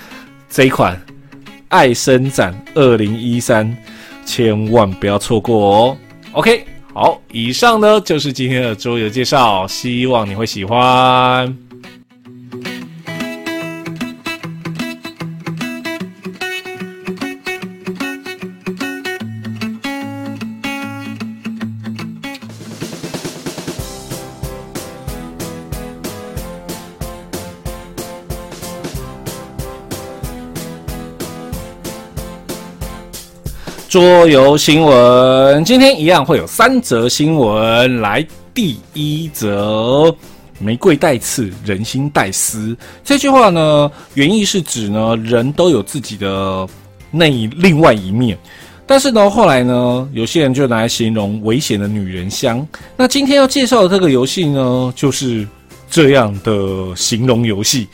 [0.52, 1.00] 这一款
[1.68, 3.74] 爱生展二零一三，
[4.26, 5.96] 千万不要错过哦。
[6.32, 11.71] OK，好，以上呢就是今天的桌游介绍，希望你会喜欢。
[33.92, 38.00] 桌游新闻，今天一样会有三则新闻。
[38.00, 40.10] 来，第一则，
[40.58, 42.74] 玫瑰带刺，人心带丝。
[43.04, 46.66] 这句话呢，原意是指呢，人都有自己的
[47.10, 47.26] 那
[47.58, 48.38] 另外一面。
[48.86, 52.66] 但是呢，后来呢，有些人就拿来形容危险的女人香。
[52.96, 55.46] 那今天要介绍的这个游戏呢，就是
[55.90, 57.88] 这样的形容游戏。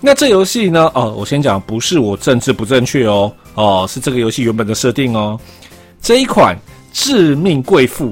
[0.00, 3.32] 那这游戏呢，哦，我先讲，不是我政治不正确哦。
[3.54, 5.38] 哦，是这个游戏原本的设定哦。
[6.02, 6.56] 这一款
[6.92, 8.06] 《致命贵妇》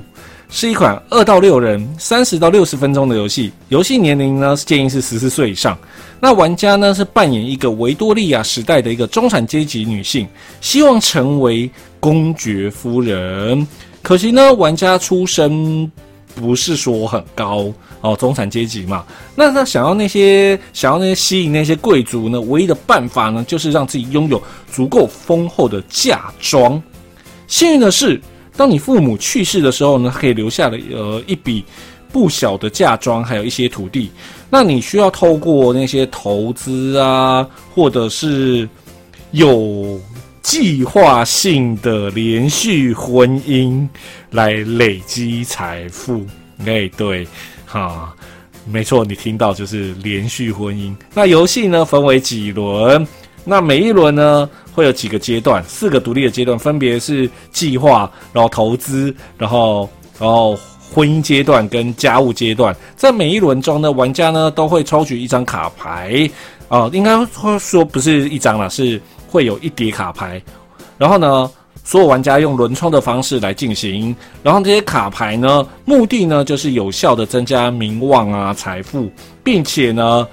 [0.48, 3.52] 是一款二到六人、三十到六十分钟的游戏。
[3.68, 5.76] 游戏年龄呢，建议是十四岁以上。
[6.20, 10.28] 那玩家呢，是扮演一个维多利亚时代的一个中产阶级女性，
[10.60, 13.66] 希望成为公爵夫人。
[14.02, 15.90] 可惜呢，玩家出身
[16.34, 19.04] 不是说很高哦，中产阶级嘛。
[19.34, 26.82] 那他想要那些想要那些吸引那些贵族呢，唯一的办法呢，就是让自己拥有足够丰厚的嫁妆。
[27.46, 28.20] 幸运的是，
[28.56, 31.64] 当你父母去世的时候呢，可以留下了呃一笔
[32.10, 34.10] 不小的嫁妆，还有一些土地。
[34.48, 38.68] 那你需要透过那些投资啊，或者是
[39.30, 39.98] 有
[40.42, 43.86] 计划性的连续婚姻
[44.30, 46.26] 来累积财富。
[46.66, 47.26] 哎，对，
[47.64, 48.14] 哈，
[48.66, 50.94] 没错，你听到就是连续婚姻。
[51.14, 53.06] 那游戏呢，分为几轮？
[53.44, 60.56] 那每一轮呢，会有几个阶段，四个独立的阶段，分别是计划，然后投资，然后然后
[60.92, 62.76] 婚姻阶段跟家务阶段。
[62.96, 66.30] 在每一轮中呢，玩家呢都会抽取一张卡牌，
[66.68, 69.00] 啊、应该会说不是一张啦，是
[69.32, 70.40] 会有一叠卡牌。
[70.98, 71.50] 然后呢，
[71.82, 74.14] 所有玩家用轮抽的方式来进行。
[74.42, 79.10] 然后这些卡牌呢，目的呢就是有效的增加名望啊、财富，
[79.42, 80.28] 并且呢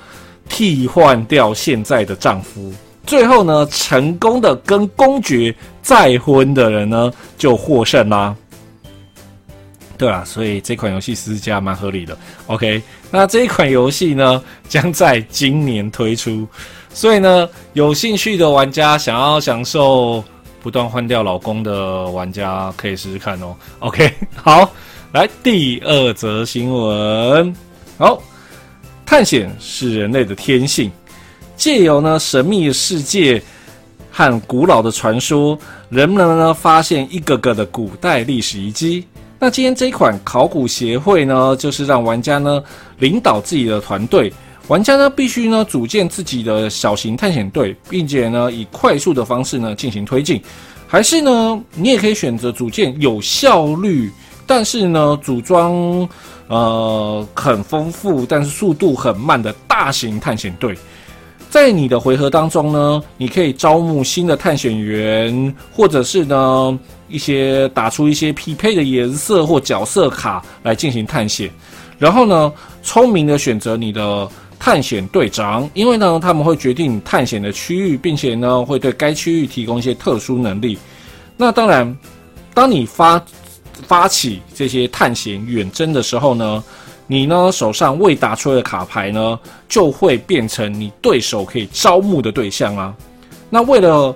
[0.50, 2.74] 替换掉现在的丈夫。
[3.06, 8.36] 最后呢，成功的跟公爵再婚的人呢，就获胜啦。
[9.98, 12.18] 对啊，所以这款游戏私家蛮合理的。
[12.48, 12.82] OK，
[13.12, 16.48] 那这一款游戏呢，将在今年推出，
[16.93, 20.23] 所以呢，有兴趣的玩家想要享受
[20.62, 23.56] 不断换掉老公的玩家，可以试试看哦。
[23.80, 24.69] OK， 好，
[25.13, 27.56] 来第二则新闻。
[27.97, 28.21] 好，
[29.06, 30.91] 探险是人类的天性。
[31.56, 33.41] 借由呢神秘世界
[34.12, 35.58] 和古老的传说，
[35.89, 39.06] 人们呢发现一个个的古代历史遗迹。
[39.38, 42.62] 那今天这一款考古协会呢，就是让玩家呢
[42.97, 44.34] 领导自己的团队，
[44.69, 50.39] 玩家呢必须呢组建自己的小型探险队，并且呢以快速的方式呢进行推进。
[50.88, 54.12] 还是呢，你也可以选择组建有效率，
[54.45, 56.08] 但是呢组装
[56.47, 60.77] 呃很丰富，但是速度很慢的大型探险队。
[61.49, 71.49] 在你的回合当中呢，你可以招募新的探险员，或者是呢一些打出一些匹配的颜色或角色卡来进行探险。
[71.97, 72.53] 然后呢，
[72.84, 74.29] 聪明的选择你的
[74.60, 80.78] 探险队长，因为呢他们会决定探险的区域，并且呢会对该区域提供一些特殊能力。
[81.38, 81.98] 那当然，
[82.54, 83.24] 当你发
[83.88, 86.63] 发起这些探险远征的时候呢，
[87.08, 92.93] 你呢手上未打出来的卡牌呢，就会变成你对手可以招募的对象啊。
[93.50, 94.13] 那为了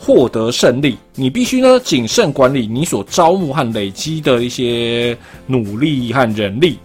[0.00, 5.16] 获得胜利，你必须呢谨慎管理你所招募和累积的一些
[5.46, 6.78] 努力和人力，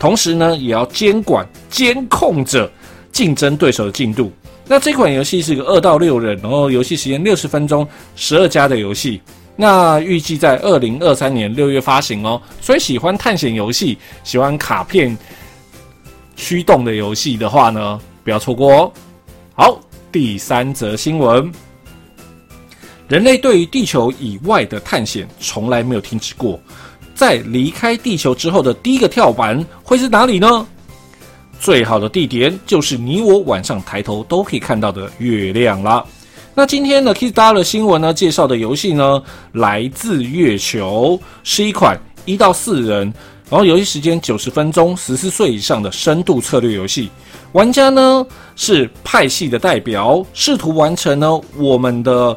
[0.00, 2.68] 同时呢也要监管监控着
[3.12, 4.32] 竞争对手的进度。
[4.66, 7.86] 那这款游戏是一个二到六人，然后游戏时间六十分钟，
[8.16, 9.20] 十二加的游戏。
[9.56, 15.16] 那预计在二零二三年六月发行哦，所以喜欢探险游戏、喜欢卡片
[16.34, 18.92] 驱动的游戏的话呢，不要错过哦。
[19.54, 19.80] 好，
[20.10, 21.52] 第三则新闻：
[23.08, 26.58] 人类对于地球以外的探险从来没有停止过。
[27.20, 30.66] 在离开地球之后的第一个跳板会是哪里呢？
[31.60, 36.02] 最好的地点就是你我晚上抬头都可以看到的月亮啦。
[36.54, 43.12] 那今天的 Kidstar 的新闻呢，介绍的游戏呢，来自月球，是一款一到四人，
[43.50, 47.10] 然后游戏时间九十分钟，十四岁以上的深度策略游戏。
[47.52, 52.34] 玩家呢是派系的代表，试图完成呢我们的。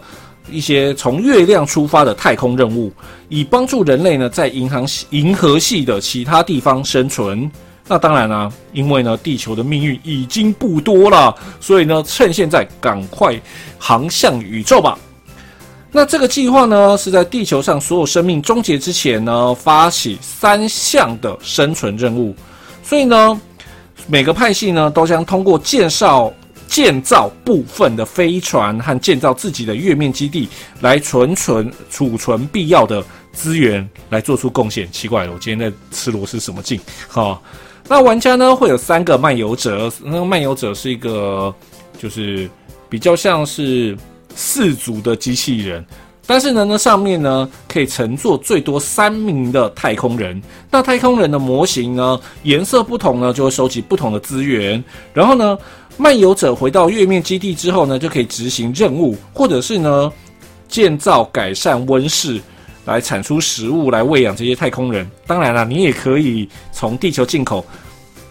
[0.49, 2.91] 一些从月亮出发的太空任务，
[3.29, 7.49] 以帮助人类呢在银行银河系的其他地方生存。
[7.87, 13.39] 那当然啦、因为呢地球的命运已经不多了，所以呢趁现在赶快
[13.77, 14.97] 航向宇宙吧。
[15.91, 22.35] 那这个计划呢是在地球上所有生命终结之前呢发起三项的生存任务，
[22.83, 23.41] 所以呢
[24.07, 26.31] 每个派系呢都将通过介绍。
[26.73, 30.49] 建造部分的飞船和建造自己的月面基地，
[30.81, 34.91] 来存存储存必要的资源，来做出贡献。
[34.91, 36.79] 奇怪了，我今天在吃螺丝什么劲？
[37.07, 37.43] 好，
[37.87, 41.53] 那玩家呢会有三个漫游者，那个漫游者是一个
[41.99, 42.49] 就是
[42.89, 43.95] 比较像是
[44.33, 45.85] 四足的机器人。
[46.25, 50.41] 但是呢，那上面呢可以乘坐最多三名的太空人。
[50.71, 54.81] 那太空人的模型呢，颜色不同呢，就会收集不同的资源。
[55.13, 55.57] 然后呢，
[55.97, 60.11] 漫游者回到月面基地之后呢，就可以执行任务，或者是呢
[60.67, 62.41] 建造改善温室，
[62.85, 65.09] 来产出食物来喂养这些太空人。
[65.27, 67.65] 当然了，你也可以从地球进口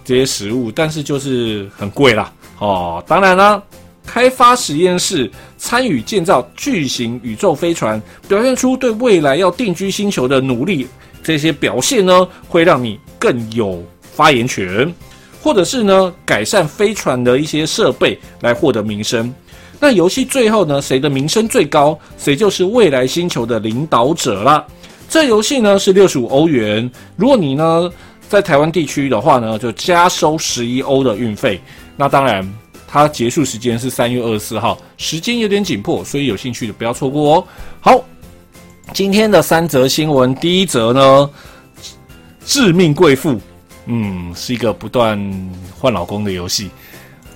[0.05, 2.33] 这些食物，但是就是很贵啦。
[2.59, 3.63] 哦，当然了。
[4.05, 10.89] 开发实验室参与建造巨型宇宙飞船，表现出对未来要定居星球的努力。
[11.23, 14.93] 这些表现呢，会让你更有发言权，
[15.43, 19.34] 或者是呢，改善飞船的一些设备来获得名声。
[19.80, 24.64] 那游戏最后呢，谁的名声最高，谁就是未来星球的领导者啦。
[25.09, 27.90] 这游戏呢是六十五欧元，如果你呢
[28.28, 31.61] 在台湾地区的话呢，就加收十一欧的运费。
[31.97, 32.49] 那当然。
[32.95, 37.45] 它结束时间是三月二十四号，时间有点紧迫，所以有兴趣的不要错过哦。
[37.80, 38.05] 好，
[38.93, 41.30] 今天的三则新闻，第一则呢，
[42.45, 43.40] 致命贵妇，
[43.87, 45.18] 嗯，是一个不断
[45.78, 46.70] 换老公的游戏。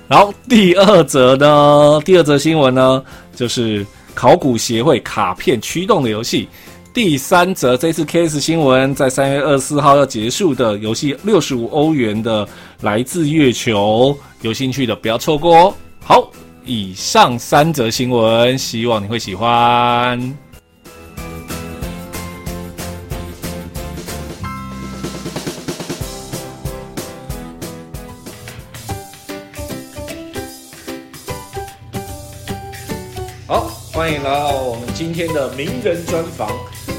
[0.09, 3.03] 然后第二则呢，第二则新闻呢，
[3.34, 3.84] 就是
[4.14, 6.49] 考古协会卡片驱动的游戏。
[6.94, 12.49] 第三则，这次 KS 新闻在三月二十四号要结束的游戏，六十五欧元的
[12.80, 15.74] 来自月球，有兴趣的不要错过哦。
[16.03, 16.30] 好，
[16.64, 20.45] 以上三则新闻，希望你会喜欢。
[34.07, 36.48] 欢迎来到我们今天的名人专访。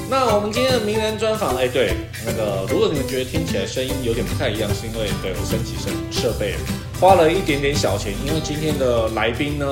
[0.10, 1.94] 那我们今天的名人专访，哎，对，
[2.26, 6.56] 那个如果你们觉得听起来声音有点不太一样，是因为对我升级设设备，
[7.00, 8.12] 花了一点点小钱。
[8.26, 9.66] 因为今天的来宾呢，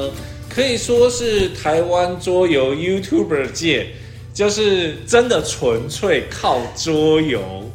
[0.49, 3.87] 可以说是台湾桌游 YouTuber 界，
[4.33, 7.69] 就是真的纯粹靠桌游，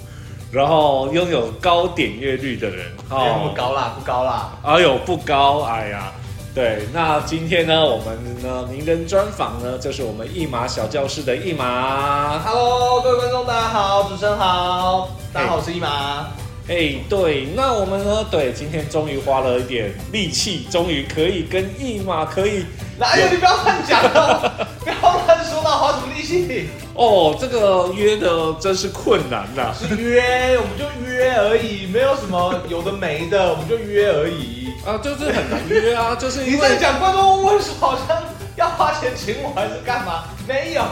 [0.51, 2.87] 然后拥有高点阅率的人。
[3.11, 4.59] 哦，不高啦，不高啦。
[4.63, 6.11] 哎呦，不高，哎呀。
[6.53, 12.41] 对，那今天呢，我们呢名人专访呢，就是我们一马小教室的一马。
[12.41, 16.27] Hello，各位观众，大家好，主持人好，大家好，我是一马。
[16.71, 22.65] 哎，对，那我们呢，对，今天终于花了一点力气，终于可以跟一马可以。
[22.97, 23.29] 哪有？
[23.29, 24.95] 你不要乱讲了， 不要
[25.27, 26.69] 乱说到花什么力气。
[26.95, 29.75] 哦，这个约的真是困难呐。
[29.77, 34.69] 是约，我们就约而已，没有什么有的没的，我们就约而已。
[34.87, 38.23] 啊，就是很难约啊，就是因为你在讲观众问说好像
[38.61, 40.25] 要花钱请我还是干嘛？
[40.47, 40.83] 没有，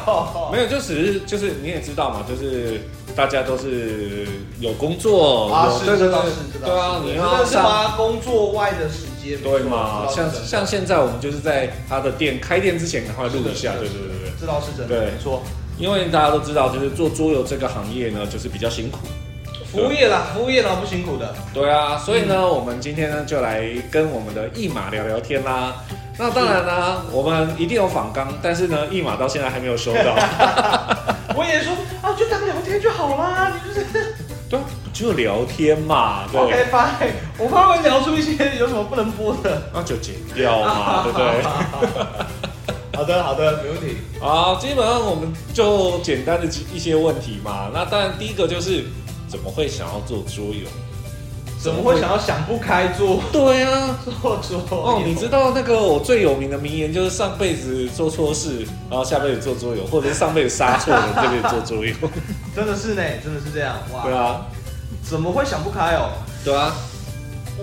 [0.51, 2.81] 没有，就只是就是你也知道嘛，就是
[3.15, 4.27] 大家都是
[4.59, 10.07] 有工作啊，有是知道是知道，对啊，你要花工作外的时间，对嘛？
[10.09, 15.43] 像像现在我们就是在他的店开店之前赶快录一下，对对对对，这倒是真的，没错，
[15.77, 18.99] 因为大家都知道，就是做桌游这个行业呢，就是比较辛苦。
[19.71, 21.35] 服务业啦，服务业啦，不辛苦的。
[21.53, 25.75] 对啊，所以呢，嗯、我们今天呢就来跟我们的一马聊聊天啦。
[26.21, 30.17] 那当然啦，我们一定有访纲，但是呢，一码到现在还没有收到。
[31.37, 33.87] 我也说啊，就当聊天就好啦，你就是
[34.51, 34.59] 对，
[34.93, 36.25] 就聊天嘛。
[36.33, 37.13] 对，OK fine。
[37.39, 41.43] 我怕会聊出一些有什么不能播的，那就剪掉嘛，对不对？
[42.97, 43.99] 好的，好的，没问题。
[44.19, 47.71] 好，基本上我们就简单的一些问题嘛。
[47.73, 48.85] 那当然，第一个就是。
[49.31, 50.67] 怎么会想要做桌游？
[51.61, 53.21] 怎么会想要想不开做？
[53.33, 61.93] 对啊，做做哦，你知道那个我最有名的名言就是上辈子做错事，然后下辈子做桌游，或者是上辈子杀错人，这辈子做桌游。
[62.55, 64.05] 真的是呢，真的是这样哇！
[64.05, 64.47] 对啊，
[65.03, 66.11] 怎么会想不开哦？
[66.45, 66.73] 对啊，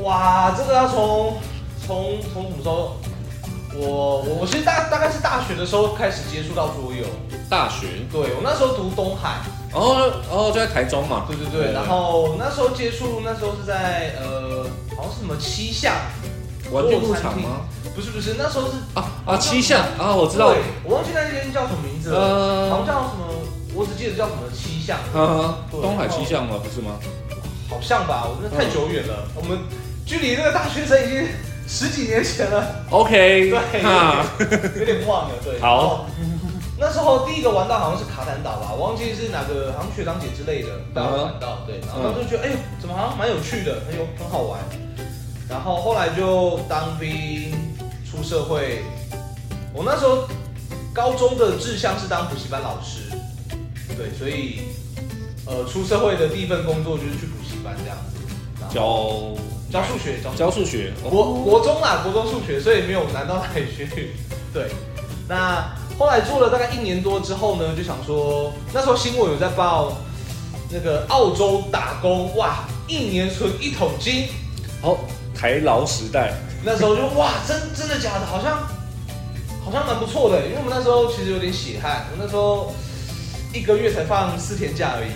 [0.04, 1.38] 哇，这个要从
[1.88, 2.98] 从从什么时候？
[3.78, 7.06] 我我我其实大大概是大学的时候开始接触到桌游。
[7.50, 7.88] 大学？
[8.12, 9.40] 对，我那时候读东海。
[9.76, 11.26] 哦哦，就在台中嘛。
[11.28, 14.66] 对对对，然后那时候接触，那时候是在呃，
[14.96, 15.94] 好像是什么七巷
[16.72, 17.68] 玩具牧场吗？
[17.94, 20.54] 不是不是，那时候是啊啊七巷啊，我知道。
[20.84, 23.28] 我忘记那间叫什么名字了，呃，好像叫什么，
[23.74, 24.98] 我只记得叫什么七巷。
[25.14, 26.56] 啊，东海七巷吗？
[26.64, 26.98] 不是吗？
[27.70, 29.60] 好像吧，我真的太久远了，我们
[30.06, 31.28] 距离那个大学生已经
[31.68, 32.86] 十几年前了。
[32.90, 35.60] OK，对，有点忘了，对。
[35.60, 36.06] 好。
[36.78, 44.60] 那时候第一个玩到好像是卡坦岛吧，我忘记是哪个，好像学长姐之类的带我玩到，对，然后就觉得哎呦，怎么好像蛮有趣的，很有很好玩。
[45.48, 47.54] 然后后来就当兵
[48.04, 48.84] 出社会，
[49.74, 50.28] 我那时候
[50.94, 53.00] 高中的志向是当补习班老师，
[53.96, 54.64] 对，所以
[55.46, 59.32] 呃出社会的第一份工作就是去补习班这样子，教
[59.72, 64.12] 教数学，教教数学，国国中啦，国中数学，所以没有难到哪里去，
[64.54, 64.70] 对，
[65.30, 65.74] 那。
[65.98, 69.98] 后来做了大概一年多之后呢，就想说那时候新闻有在报
[70.70, 74.28] 那个澳洲打工，哇，一年存一桶金。
[74.82, 74.98] 哦，
[75.34, 76.34] 台劳时代，
[76.64, 78.26] 那时候就哇，真真的假的？
[78.26, 78.60] 好像
[79.64, 82.74] 好像蛮不错的，因为我们那时候其实有点血汗，我那时候
[83.54, 85.10] 一个月才放四天假而已。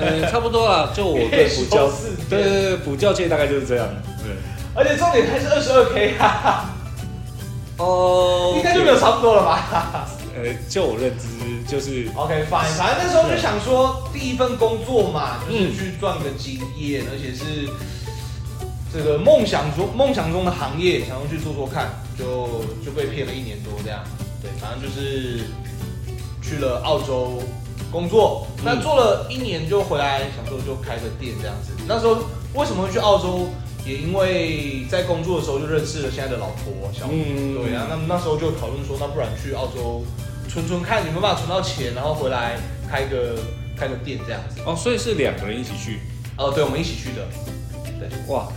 [0.00, 1.88] 嗯，差不多啦，就我对 补教，
[2.28, 3.88] 对对对，补教界大概就是这样。
[4.18, 4.34] 对，
[4.74, 6.75] 而且重点还是二十二 K 哈。
[7.78, 10.08] 哦，应该就没有差不多了吧？
[10.34, 11.26] 呃，就我认知
[11.70, 17.68] 就是 OK fine，反正那时候就想说第一份工作嘛，就是去赚个经验，而且是
[18.92, 24.00] 这个梦想中梦想中的行业，想要去做做看，就就被骗了一年多这样。
[24.40, 25.40] 对，反正就是
[26.42, 27.42] 去了澳洲
[27.92, 31.72] 工作，那做了一年就回来，想说就开个店这样子。
[31.86, 32.18] 那时候
[32.54, 33.48] 为什么会去澳洲？
[33.86, 40.04] 也因为在工作的时候就认识了现在的老婆小明，嗯，对啊，那么那时候就讨论说，那不然去澳洲
[40.48, 42.58] 存存看，有没有办法存到钱，然后回来
[42.90, 43.38] 开个
[43.78, 44.60] 开个店这样子。
[44.66, 46.00] 哦，所以是两个人一起去？
[46.36, 47.24] 哦，对，我们一起去的。
[48.00, 48.48] 对，哇，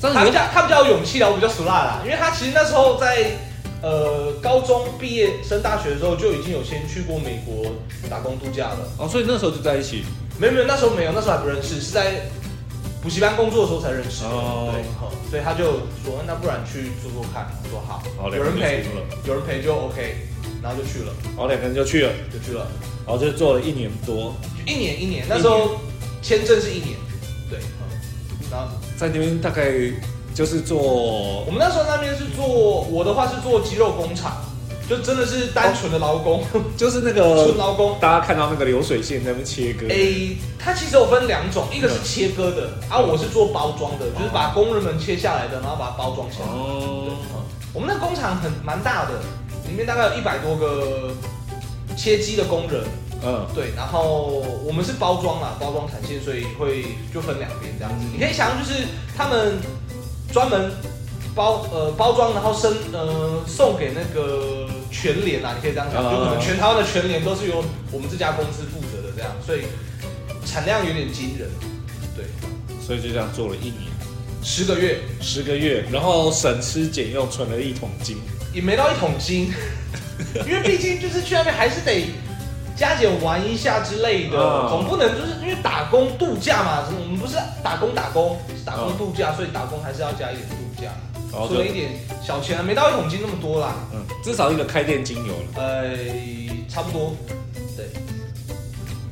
[0.00, 3.32] 他比较他比较有勇气啦，我比较俗辣啦，因为他其实那时候在
[3.82, 7.72] 呃高中毕业升大学的时候就已经有先去过美国
[8.08, 8.78] 打工度假了。
[8.98, 10.04] 哦，所以那时候就在一起？
[10.38, 12.22] 没有没有，那时候没有，那时候还不认识，是在。
[13.06, 14.82] 补习班工作的时候才认识的，哦、对，
[15.30, 17.46] 所以他就说，那不然去做做看。
[17.62, 18.84] 我说好，好，有人陪，
[19.24, 20.26] 有人陪就 OK，
[20.60, 21.12] 然后就去了。
[21.22, 22.66] 然后两个人就去了，就去了，
[23.06, 24.34] 然后就做了一年多，
[24.66, 25.76] 一年一年，那时候
[26.20, 26.98] 签证是一年，
[27.48, 27.60] 对，
[28.50, 29.70] 然后在那边大概
[30.34, 30.76] 就是做，
[31.46, 32.44] 我们那时候那边是做，
[32.90, 34.44] 我的话是做鸡肉工厂。
[34.88, 37.96] 就真的是单纯的劳工，哦，就是那个纯劳工。
[38.00, 39.88] 大家看到那个流水线在那边切割。
[39.88, 46.46] 诶，它其实有分两种，一个是切割的，嗯、啊，我是做包装的，就是把工人们切下来的，然后把它包装起来。
[46.46, 47.16] 哦。
[47.72, 49.12] 我们那工厂很蛮大的，
[49.68, 51.10] 里面大概有一百多个
[51.96, 52.84] 切机的工人。
[53.24, 53.44] 嗯。
[53.54, 58.06] 对，然后我们是包装嘛，包装产线，所以会就分两边这样子。
[58.12, 59.58] 你可以想象，就是他们
[60.32, 60.70] 专门。
[61.36, 69.62] 包呃包装，然后生呃送给那个全联啊，你可以这样讲，就可能全台湾的全联都是由我们这家公司负责的这样，所以
[70.44, 71.48] 产量有点惊人，
[72.16, 72.24] 对，
[72.80, 73.90] 所以就这样做了一年，
[74.42, 78.16] 十个月，十个月，然后省吃俭用存了一桶金，
[78.54, 79.52] 也没到一桶金，
[80.46, 82.06] 因为毕竟就是去那边还是得
[82.76, 90.90] 加减玩一下之类的，嗯、总不能就是因为打工度假嘛，我们不是打工打工，是打工度假，嗯、所以打工还是要加一点度假。
[91.30, 91.90] 存了一点
[92.22, 93.74] 小钱啊，没到一桶金那么多啦。
[93.92, 95.42] 嗯，至少一个开店金有了。
[95.56, 95.96] 呃，
[96.68, 97.14] 差不多。
[97.76, 97.86] 对，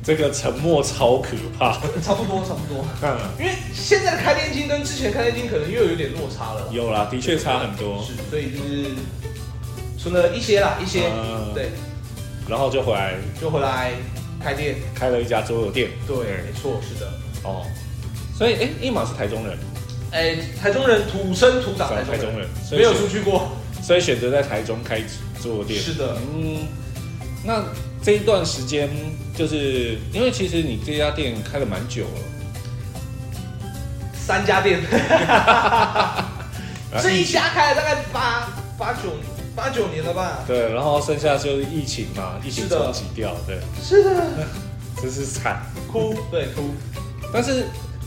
[0.03, 1.73] 这个沉默超可怕。
[2.01, 2.85] 差不多，差不多。
[3.01, 6.67] 嗯，因为现在的开店金跟之前开店金可能又有点落差了。
[6.71, 8.03] 有啦，的确差很多。
[8.03, 8.91] 是，所以就是
[9.97, 11.09] 存了一些啦，一些。
[11.13, 11.69] 嗯，对。
[12.47, 13.91] 然后就回来，就回来
[14.39, 15.89] 开店，开了一家桌游店。
[16.05, 17.11] 对，没错，是的。
[17.43, 17.65] 哦，
[18.37, 19.57] 所以哎，一马是台中人。
[20.11, 22.47] 哎，台中人土生土长，台中人。
[22.71, 23.49] 没有出去过，
[23.81, 25.01] 所以选择在台中开
[25.41, 25.81] 做店。
[25.81, 26.65] 是的，嗯，
[27.43, 27.63] 那
[28.01, 28.89] 这一段时间，
[29.35, 33.71] 就是因为其实你这家店开了蛮久了，
[34.13, 34.79] 三家店，
[37.01, 38.47] 这一家开了大概八
[38.77, 38.99] 八九
[39.55, 40.43] 八九年了吧？
[40.47, 44.23] 对，然后剩下就是疫情嘛，疫情冲击掉，对，是的，
[45.01, 46.73] 真是惨，哭，对哭，
[47.33, 47.65] 但是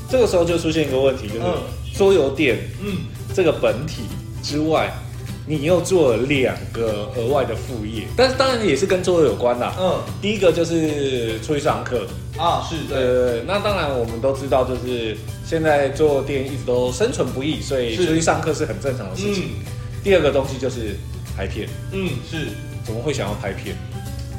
[0.08, 1.40] 这个时候就出现一个问题，就是。
[1.98, 2.96] 桌游店，嗯，
[3.34, 4.02] 这个本体
[4.40, 4.88] 之外，
[5.44, 9.74] 你又做了两个额外的副业，但是当然也是跟桌游有关啦。
[9.76, 12.06] 嗯，第一个就是出去上课。
[12.38, 19.46] 啊，是对，呃，那当然我们都知道，就是现在桌游店一直都生存不易，所以出去上课是很正常的事情。
[19.58, 19.66] 嗯、
[20.04, 20.94] 第二个东西就是
[21.36, 22.46] 拍片，嗯，是，
[22.84, 23.74] 怎么会想要拍片？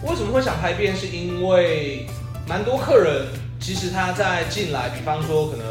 [0.08, 0.96] 为什么会想拍片？
[0.96, 2.08] 是因为
[2.48, 3.26] 蛮多客人
[3.60, 5.66] 其实他在进来，比方说可能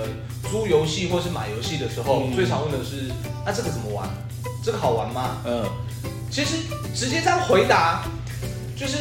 [0.51, 3.11] 租游戏或是买游戏的时候，嗯、最常问的是，
[3.45, 4.09] 那、啊、这个怎么玩？
[4.65, 5.37] 这个好玩吗？
[5.47, 5.65] 嗯，
[6.31, 6.57] 其实
[6.95, 8.03] 直接这样回答，
[8.77, 8.97] 就是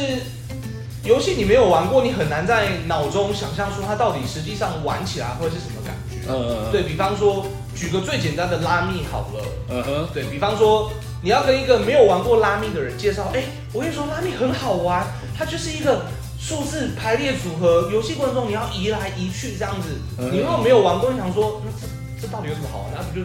[1.04, 6.26] 游戏你没有玩过，你很难在脑中想象出它到底实际上玩起来会是什么感觉。
[6.28, 9.44] 嗯嗯，嗯对，比方说，举个最简单的拉密好了。
[9.70, 10.90] 嗯哼，对，比方说，
[11.22, 13.42] 你要跟一个没有玩过拉密的人介绍，哎，
[13.72, 16.02] 我跟你说拉密很好玩，它就是一个
[16.48, 19.88] 数字排列组合游戏过程中你要移来移去这样子。
[20.16, 21.86] 嗯、你如果没有玩过，你想说，那这
[22.22, 22.92] 这到底有什么好玩？
[22.94, 23.20] 那不就？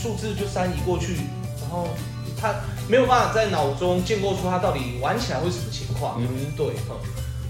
[0.00, 1.16] 数字就三移过去，
[1.60, 1.88] 然后
[2.40, 2.54] 他
[2.88, 6.16] 没有办法在脑中建构出他到底玩起来会什么情况。
[6.18, 6.96] 嗯，对，嗯，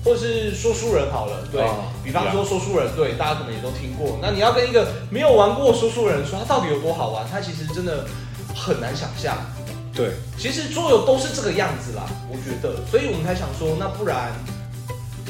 [0.05, 4.19] 或者是说书人好了，对，哦、比方说说书人，对，大家可能也都听过。
[4.21, 8.05] 那你要跟一个没有玩过说书人说他到底有多好玩，他其实真的
[8.53, 9.37] 很难想象。
[9.95, 14.33] 对，其实桌游都是这个样子啦，我觉得，所以我们才想说，那不然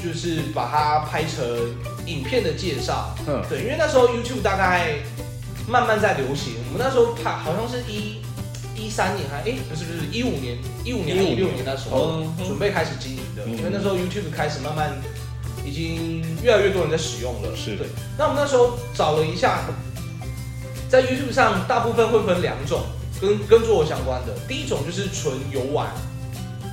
[0.04, 1.42] 就是把它拍成
[2.04, 3.14] 影片的介绍。
[3.26, 4.98] 嗯，对，因为那时候 YouTube 大概。
[5.66, 6.56] 慢慢在流行。
[6.68, 8.20] 我们那时候拍好像是一
[8.76, 14.92] 一三年还哎不是不是一五年一五年一六年那时候准备开始经营的，因为那时候 YouTube 开始慢慢
[15.64, 17.56] 已经越来越多人在使用了。
[17.56, 17.86] 是对。
[18.18, 19.60] 那我们那时候找了一下，
[20.90, 22.82] 在 YouTube 上大部分会分两种
[23.18, 24.34] 跟跟桌游相关的。
[24.46, 25.88] 第一种就是纯游玩，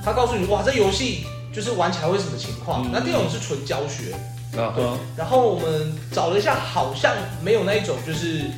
[0.04, 2.88] 他告诉你哇这游戏就是玩起来会什么情况。
[2.92, 4.12] 那第二种是纯教学。
[4.58, 4.84] 啊对。
[5.16, 8.50] 然后我们找了一下，好像没有那一种就是。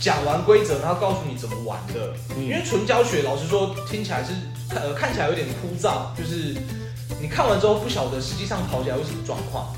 [0.00, 4.32] 讲完规则，然后告诉你怎么玩的，因为纯教学，老实说听起来是
[4.70, 6.56] 呃看起来有点枯燥，就是
[7.20, 9.74] 你看完之后不晓得实际上跑起来会什么状况。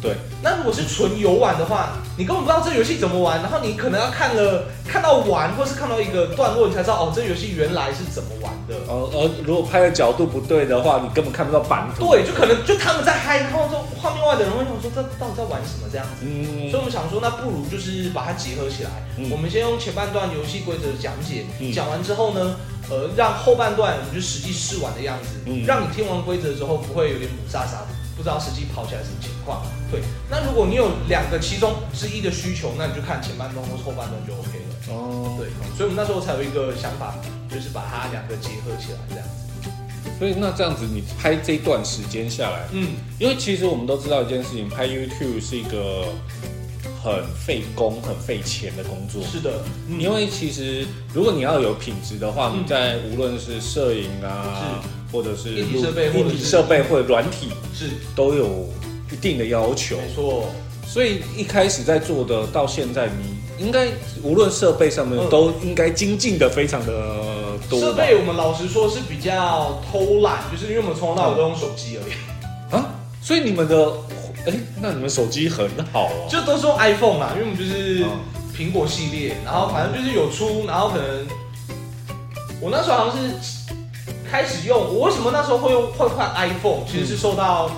[0.00, 8.74] 对，那如果是纯游玩的话，你根本不知道这游戏怎么玩，然后你可能要看了看到玩，或是看到一个段落，你才知道哦，这游戏原来是怎么玩的。
[8.86, 12.10] 哦，而如果拍的角度不对的话，你根本看不到版图。
[12.10, 16.24] 对，就可能就他们在嗨，然后就画面外的人会想说，这到底在玩什么这样子。
[16.26, 16.70] 嗯。
[16.70, 18.90] 所以我们想说，那不如就是把它结合起来。
[19.16, 19.30] 嗯。
[19.30, 22.56] 我们先用前半段游戏规则的讲解，嗯、讲完之后呢，
[22.90, 27.95] 呃，让后半段我们就实际试玩的样子，嗯、让你听完规则之后不会有点雾煞煞的。
[28.16, 29.62] 不知道实际跑起来什么情况？
[29.90, 30.00] 对，
[30.30, 34.74] 那如果你有两个其中之一的需求，那你就看前半段或是后半段就 OK 了。
[34.88, 37.14] 哦，对，所以我们那时候才有一个想法，
[37.50, 39.70] 就是把它两个结合起来这样子。
[40.18, 46.06] 所以那这样子，你拍这一段时间下来，嗯，因为其实我们都知道一件事情，拍 YouTube 是一个
[47.02, 49.22] 很费工、很费钱的工作。
[49.30, 54.80] 是的，嗯、因为其实如果你要有品质的话，嗯、你在无论是摄影啊。
[55.10, 58.68] 是或者是硬体设备，硬体设备或者软体是都有
[59.12, 59.96] 一定的要求。
[59.96, 60.48] 没错，
[60.86, 63.88] 所以一开始在做的，到现在你应该
[64.22, 66.92] 无论设备上面都应该精进的非常的
[67.70, 67.80] 多。
[67.80, 72.74] 设备我们老实说是比较偷懒，就是因为我们从头到尾都用手机而已。
[72.74, 73.92] 啊，所以你们的
[74.46, 74.52] 哎，
[74.82, 78.04] 那你们手机很好哦，就都是用 iPhone 啦，因为我们就是
[78.56, 81.26] 苹果系列，然后反正就是有出，然后可能
[82.60, 83.55] 我那时候好像是。
[84.30, 86.84] 开始用，我为什么那时候会用会换 iPhone？
[86.86, 87.70] 其实是受到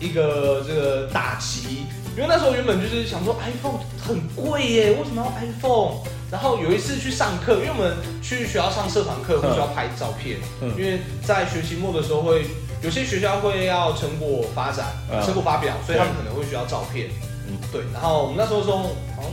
[0.00, 5.98] 一个这个打击，因为那时候原本就是想说 iPhone 很贵耶，为什么要 iPhone？
[6.30, 10.38] 然后有一次去上课，因为我们去学校上社团课，会需要拍照片，
[10.78, 12.46] 因为在学期末的时候会
[12.82, 14.86] 有些学校会要成果发展、
[15.24, 17.10] 成果发表，所以他们可能会需要照片。
[17.46, 17.82] 嗯，对。
[17.92, 19.30] 然后我们那时候说好像。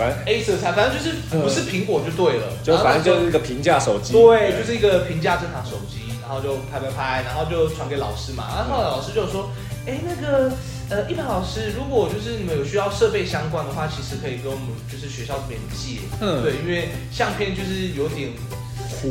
[0.00, 9.50] 反正 Acer 才，反正就是不是苹果就对了，嗯、就反正就是一个平价手机，对，就是一个平价正常手机，然后就拍拍拍，然后就传给老师嘛，然后后来老师就说，
[9.86, 10.50] 哎、欸，那个
[10.88, 18.30] 呃，一般老师，如果就是你们有需要设备相关的话，其实可以跟我们就是学校这边借，嗯，对，因为相片就是有点，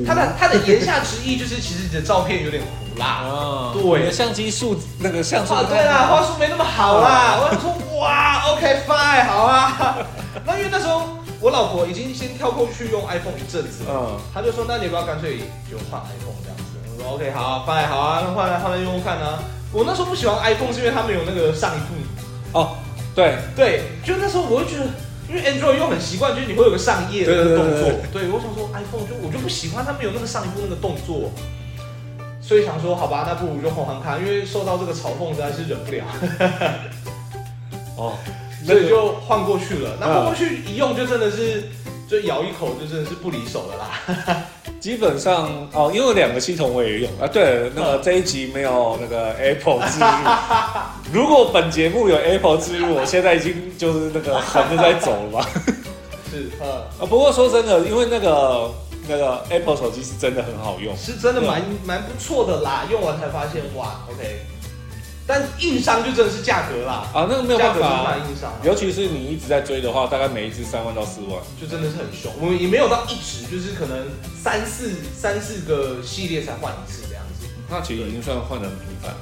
[0.07, 9.97] 他的他的言下之意就是其实你的照片有点糊啦，哦，对，你的相机数那个像素，对啦，画素没那么好啦，我想说哇，OK fine，好啊。
[10.45, 16.63] 那因为那时候我老婆已经先跳过去用 iPhone 一阵子了，嗯，她就说：“那你要不要干脆就换 iPhone 这样子？”
[16.97, 19.39] 我说：“OK，好，fine，好啊，那换来换来用用看呢。”
[19.71, 22.57] 我那时候不喜欢 iPhone 是因为他们有那个上一步。
[22.57, 22.75] 哦，
[23.13, 24.85] 对对，就那时候我会觉得，
[25.29, 27.91] 因为 Android 又很习惯，就是你会有个上页的那个动作。
[28.11, 31.29] 对，我想说 iPhone 就我就不喜欢他们有那个上一步那个动作，
[32.41, 36.03] 所以想说好吧，那不如就换换看，因为受到这个嘲讽实在是忍不了。
[37.95, 38.17] 哦。
[38.65, 39.97] 所以就换过去了。
[39.99, 41.69] 那换过去一用，就真的是
[42.07, 44.43] 就咬一口，就真的是不离手了啦。
[44.79, 47.27] 基本上哦，因为两个系统我也用啊。
[47.27, 50.05] 对，那个这一集没有那个 Apple 置入。
[51.11, 55.49] 如果本节目有 Apple 置入，我现在已经就是那个横着在走了吧。
[56.31, 57.05] 是，嗯啊。
[57.09, 58.71] 不过说真的，因为那个
[59.07, 62.85] 那个 Apple 手机是真的很好用，是真的蛮蛮不错的啦。
[62.89, 64.39] 用完才发现，哇，OK。
[65.29, 68.51] 但硬伤就真的是价格啦啊，那个没有办法、啊，硬伤。
[68.63, 72.33] 尤其是你一直在追的话，大概每一只三万到四万，就真的是很凶。
[72.41, 74.07] 我们也没有到一直，就是可能
[74.41, 77.45] 三四三四个系列才换一次这样子。
[77.69, 79.13] 那其实已经算换的很频繁。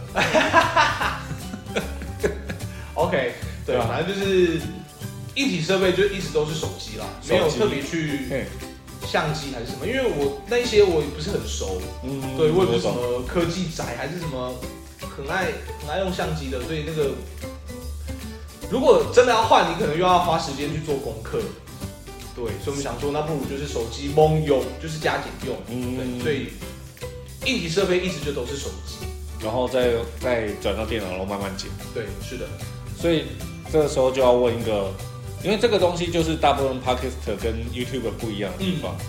[2.93, 3.33] OK，
[3.65, 4.61] 对，反正就是
[5.35, 8.47] 硬体设备就一直都是手机啦，没有特别去
[9.05, 14.55] 相机还是什么，因为我那些我也不是很熟，嗯，对，我也不是什么科技宅还是什么。
[14.99, 17.11] 很爱很爱用相机的，所以那个
[18.69, 21.39] 如果真的要换，你可能又要花时间去做功课。
[22.35, 25.57] 对，所以我们想说，那不如就是手机蒙用，就是加减用。
[25.69, 26.49] 嗯，对，所以
[27.45, 29.07] 硬体设备一直就都是手机，
[29.41, 31.67] 然后再再转到电脑，然后慢慢减。
[31.95, 32.45] 对，是的。
[32.95, 33.25] 所以
[33.71, 34.93] 这个时候就要问一个，
[35.43, 38.95] 因为这个东西就是大部分 Podcast 跟 YouTube 不一样的地方。
[38.99, 39.05] 嗯、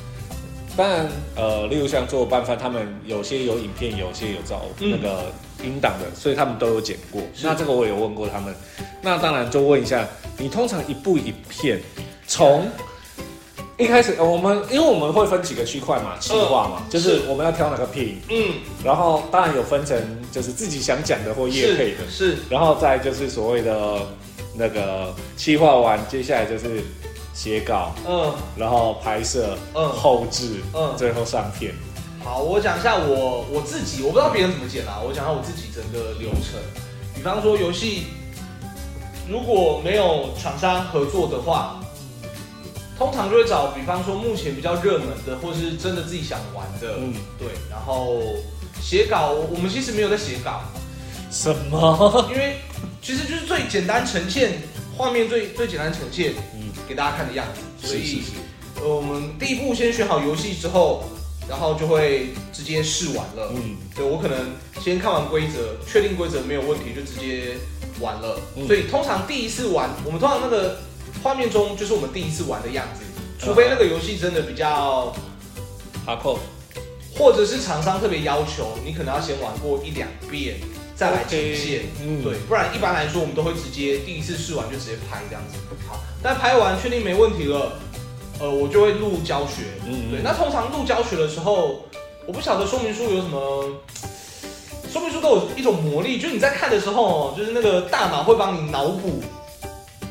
[0.78, 5.24] 当然，呃，例如像做拌饭，他们有些有影片，有些有照、嗯、那个。
[5.64, 7.20] 音档的，所以他们都有剪过。
[7.42, 8.54] 那这个我有问过他们。
[9.02, 10.06] 那当然就问一下，
[10.38, 11.80] 你通常一部影片
[12.28, 12.64] 从
[13.76, 18.54] 一开始，我们因为我们会分几个区块嘛，企划嘛，就是我们要挑哪个片，嗯，
[18.84, 20.00] 然后当然有分成
[20.30, 24.06] 就是自己想讲的或业配的，是，然后再就是所谓的
[24.54, 26.80] 那个企划完，接下来就是
[27.38, 31.72] 写稿，嗯，然后拍摄，嗯，后制，嗯，最后上片。
[32.24, 34.98] 好，我讲一下我我自己，我不知道别人怎么剪啦。
[35.00, 36.58] 我讲下我自己整个流程。
[37.14, 38.08] 比方说游戏，
[39.28, 41.78] 如果没有厂商合作的话，
[42.98, 47.46] 通常就会找，比方说目前比较热门的，或是真的自己想玩的，嗯，对。
[47.70, 48.18] 然后
[48.82, 50.62] 写稿，我们其实没有在写稿。
[51.30, 52.28] 什么？
[52.32, 52.56] 因为
[53.00, 54.60] 其实就是最简单呈现
[54.96, 56.57] 画面最最简单呈现，嗯，
[56.88, 57.86] 给大家看的样子。
[57.86, 58.22] 所以，
[58.82, 61.04] 我们第一步先选好游戏之后。
[61.48, 63.50] 然后就会直接试玩了。
[63.56, 64.50] 嗯，对，我可能
[64.82, 67.56] 先看完规则，确定规则没有问题，就直接
[68.00, 68.38] 玩了。
[68.54, 70.76] 嗯，所以通常第一次玩，我们通常那个
[71.22, 73.00] 画面中就是我们第一次玩的样子，
[73.38, 75.10] 除非那个游戏真的比较
[76.06, 76.36] hardcore，
[77.16, 80.56] 或者是厂商特别要求你可能要先玩过一两遍
[80.98, 81.82] 再来呈现。
[82.02, 85.56] 嗯，对，不然一般来说我们都会直接第一次试完就直接拍这样子。
[85.88, 87.78] 好，但拍完确定没问题了。
[88.40, 90.20] 呃，我就会录教学，嗯，对。
[90.22, 91.84] 那通常录教学的时候，
[92.26, 93.64] 我不晓得说明书有什么，
[94.92, 99.22] 说明书都有一种魔力，就是你在看的时候，就是那个大脑会帮你脑补，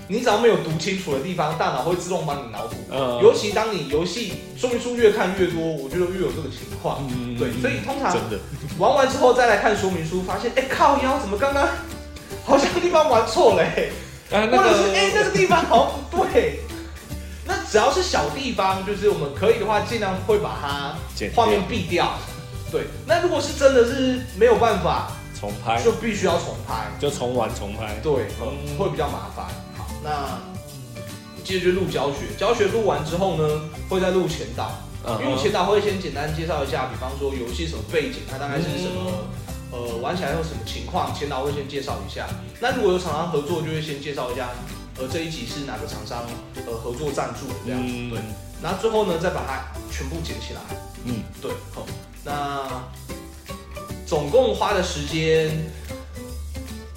[0.08, 2.76] 你只要没有读清楚的地方，大脑会自动帮你脑补。
[2.92, 3.20] 嗯。
[3.22, 7.04] 尤其当你游戏说明书越看越多，我觉得越有这个情况。
[7.10, 7.38] 嗯。
[7.38, 8.16] 对，所以通常
[8.78, 11.68] 玩完之后再来看说明书，发现，哎、欸，靠腰，怎么刚刚
[12.46, 13.92] 好像地方玩错了、欸，
[14.32, 16.62] 哎、啊，那个、或者是哎、欸，那个地方好像不对。
[17.46, 20.96] 那只要是小地方，就是我们可以的话，尽量会把它
[21.36, 22.12] 画面避掉。
[22.70, 27.96] 对，那如果是真的是没有办法重拍，就必须要重拍，就重玩重拍。
[28.04, 29.46] 对，嗯，会比较麻烦。
[30.08, 30.40] 好，
[31.38, 34.72] 那接着就录教学，教学录完之后呢，会再录前导。
[35.22, 39.12] 因为前导会先简单介绍一下，比方说游戏什么背景，它大概是什么，
[39.72, 42.28] 呃，玩起来有什么情况，前导会先介绍一下。
[42.60, 44.50] 那如果有厂商合作，就会先介绍一下。
[45.00, 46.26] 呃这一集是哪个厂商
[46.66, 48.20] 呃合作赞助的这样子，嗯、对，
[48.64, 50.62] 然后最后呢再把它全部剪起来，
[51.04, 51.86] 嗯，对，好，
[52.26, 52.84] 那
[54.08, 55.52] 总共花的时间，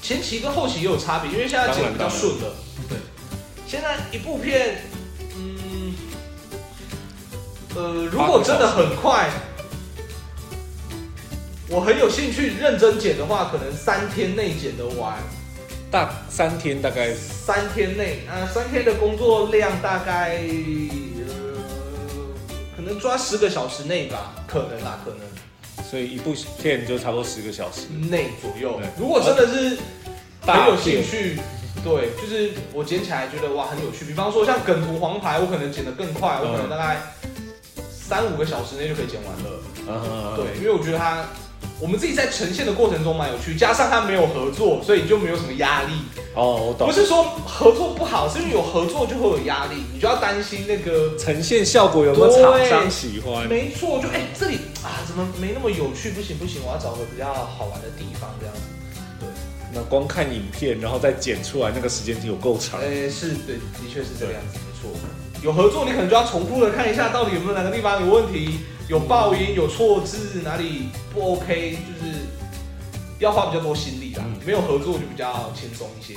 [0.00, 2.69] 前期跟后期也有差别，因为现在剪比较顺了，对，
[3.70, 4.78] 现在一部片，
[5.36, 5.94] 嗯，
[7.76, 9.30] 呃，如果真的很快，
[11.68, 15.16] 我很有兴趣认真剪的话，可能三天内剪得完。
[15.88, 20.38] 大三天大概三天内，啊，三天的工作量大概
[21.28, 21.62] 呃，
[22.74, 25.20] 可能抓十个小时内吧，可能啦，可能。
[25.88, 28.80] 所以一部片就差不多十个小时内左右。
[28.98, 29.78] 如果真的是
[30.40, 31.38] 很有兴趣，
[31.82, 34.04] 对，就是我剪起来觉得哇很有趣。
[34.04, 37.00] 比方说像梗图黄牌，我可能剪得更快，我可能大概
[37.90, 39.60] 三五个小时内就可以剪完了。
[39.88, 41.24] 嗯，对，因为我觉得它。
[41.78, 45.92] 我们自己在呈现的过程中蛮有趣，加上他没有合作，所以就没有什么压力。
[46.34, 46.86] 哦，我懂。
[46.86, 53.48] 不是说合作不好，是因为有合作就会有压力，你就要担心那个呈现效果有没有厂商喜欢。
[53.48, 56.10] 没错，就哎、欸、这里啊怎么没那么有趣？
[56.10, 58.60] 不行不行，我要找个比较好玩的地方这样子。
[59.72, 62.80] 对，那光看影片，然后再剪出来，那个时间就有够长。
[62.80, 64.98] 哎、欸，是对，的确是这个样子，没错。
[65.42, 72.14] 有合作，你可能就要重复的看一下，到底有没有哪个地方有问题，有爆音，有错字，哪里不 OK，就是
[73.20, 74.24] 要花比较多心力啦。
[74.26, 76.14] 嗯、没有合作就比较轻松一些。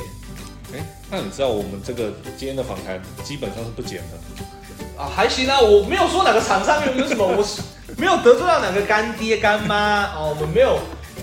[0.74, 5.08] 哎、欸，那你知道我们这个今天的访谈基本上是不剪的啊？
[5.16, 7.62] 还行啊，我没有说哪个厂商有没有什么，我是
[7.96, 10.80] 没有得罪到哪个干爹干妈哦，我们没有。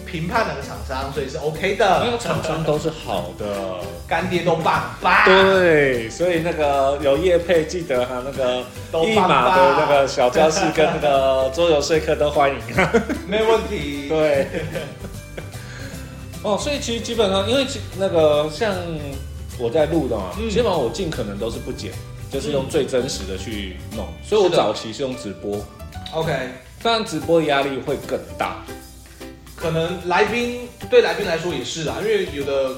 [0.06, 2.02] 评判哪个厂商，所以是 OK 的。
[2.04, 3.78] 那个厂商都是好的，
[4.08, 5.24] 干爹都棒棒。
[5.24, 8.64] 对，所以那个有业配，记得哈，那个
[9.06, 12.56] 一码的那个小教室跟那个桌游说客都欢迎。
[13.28, 14.08] 没问题。
[14.08, 14.48] 对。
[16.42, 17.66] 哦，所以其实基本上，因为
[17.98, 18.74] 那个像
[19.58, 21.92] 我在录的嘛，嗯、基本上我尽可能都是不剪，
[22.32, 24.06] 就是用最真实的去弄。
[24.06, 25.64] 嗯、所以我早期是用直播。
[26.14, 26.32] OK。
[26.82, 28.64] 当然，直播压力会更大。
[29.60, 32.70] 可能来宾对来宾来说也是啦，因为有的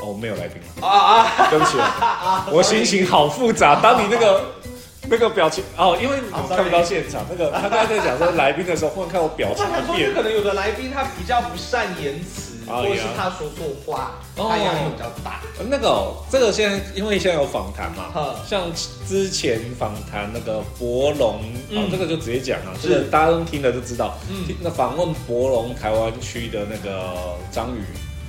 [0.00, 3.76] 哦没有来宾了啊啊， 对不起啊，我心情好复杂。
[3.80, 4.44] 当你那个
[5.08, 10.12] 那个表情哦，因为你看不到现场，那个他刚才在讲说来宾的时候，忽然看我表情变。
[10.12, 12.45] 可能有的来宾他比较不善言辞。
[12.66, 15.40] 或者是他说错话，他压力比较大。
[15.68, 18.70] 那个、喔，这个现在因为现在有访谈嘛，呵像
[19.06, 21.40] 之前访谈那个博龙，
[21.70, 24.18] 嗯、喔，这个就直接讲啊，是这个大家都听了就知道。
[24.28, 27.82] 嗯，那访问博龙台湾区的那个张宇，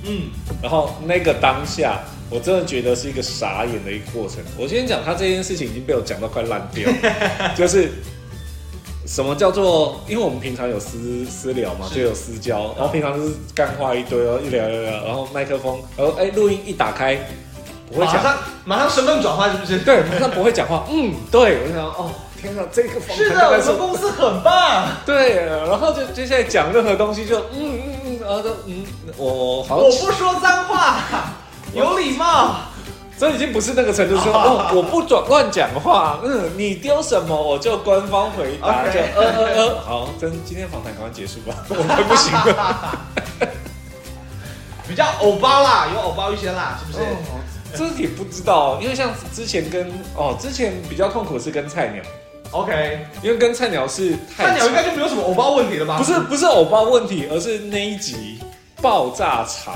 [0.04, 0.30] 嗯，
[0.62, 4.38] 然后那个当下，我真的觉得是一个傻眼的一个过程。
[4.56, 6.90] 我先讲他这件事情已经被我讲到快烂掉，
[7.56, 7.92] 就是。
[9.08, 9.98] 什么叫做？
[10.06, 17.18] 因为我们平常有私私聊嘛，就有私交，然后平常就是干话一堆哦，一聊聊聊，然后麦克风，然后哎，录音一打开，
[17.90, 19.78] 不会讲，马上马上身份转换是不是？
[19.78, 20.84] 对，马上不会讲话。
[20.90, 24.88] 嗯，对，我想哦，天哪，这个访谈是的，我们公司很棒。
[25.06, 28.84] 对，然后就接下来讲任何东西就嗯嗯嗯，然后就嗯，
[29.16, 31.32] 我好，我不说脏话，
[31.72, 32.56] 有礼貌。
[33.18, 42.98] 这已经不是那个程度说，说哦，我不转乱讲话，嗯，你丢什么我就官方回答.就呃呃呃，好，真今天访谈赶快结束吧， 我们不行了，
[44.86, 47.04] 比较偶包啦，有偶包一些啦，是不是？
[47.04, 47.16] 哦、
[47.74, 52.02] 这也不知道，因为像之前跟哦，之前比较痛苦是跟菜鸟
[52.52, 55.98] ，OK，因为跟菜鸟是菜鸟应该就没有什么偶包问题了吧？
[55.98, 58.38] 不是不是偶包问题，而是那一集
[58.80, 59.74] 爆炸场。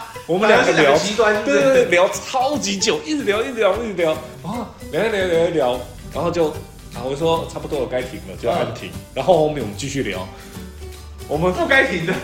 [0.30, 4.12] 我们两个聊极端，对对对，聊超级久，一直聊，一直聊，一直聊，
[4.44, 5.80] 啊，聊一聊，聊一聊，
[6.14, 6.50] 然后就
[6.94, 8.92] 啊，我说差不多了，该停了，就按停。
[9.12, 10.24] 然后后面我们继续聊，
[11.26, 12.14] 我们不该停的，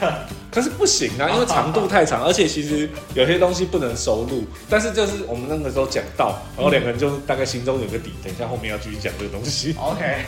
[0.53, 4.45] 可是不行啊， 因为长度太长，而且其实有些东西不能收录。
[4.71, 9.75] 但是就是我们那个时候讲到，然后两个人就大概心中有个底，等一下后面要继续讲这个东西。
[9.81, 10.25] OK，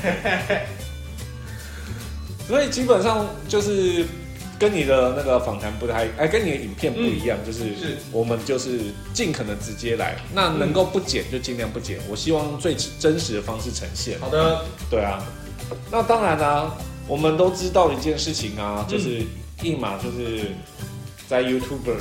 [2.49, 4.05] 所以基本上就是。
[4.59, 8.81] 跟你的那个访谈不太，哎，跟你的影片不一样，嗯、就是我们就是
[9.15, 14.19] 尽可能直接来，那能够不剪就尽量不剪，我希望最真实的方式呈现。
[14.19, 15.23] 好的，对啊，
[15.93, 19.23] 那当然啦、啊，我们都知道一件事情啊，就是
[19.63, 20.47] 一码就是
[21.29, 21.99] 在 YouTuber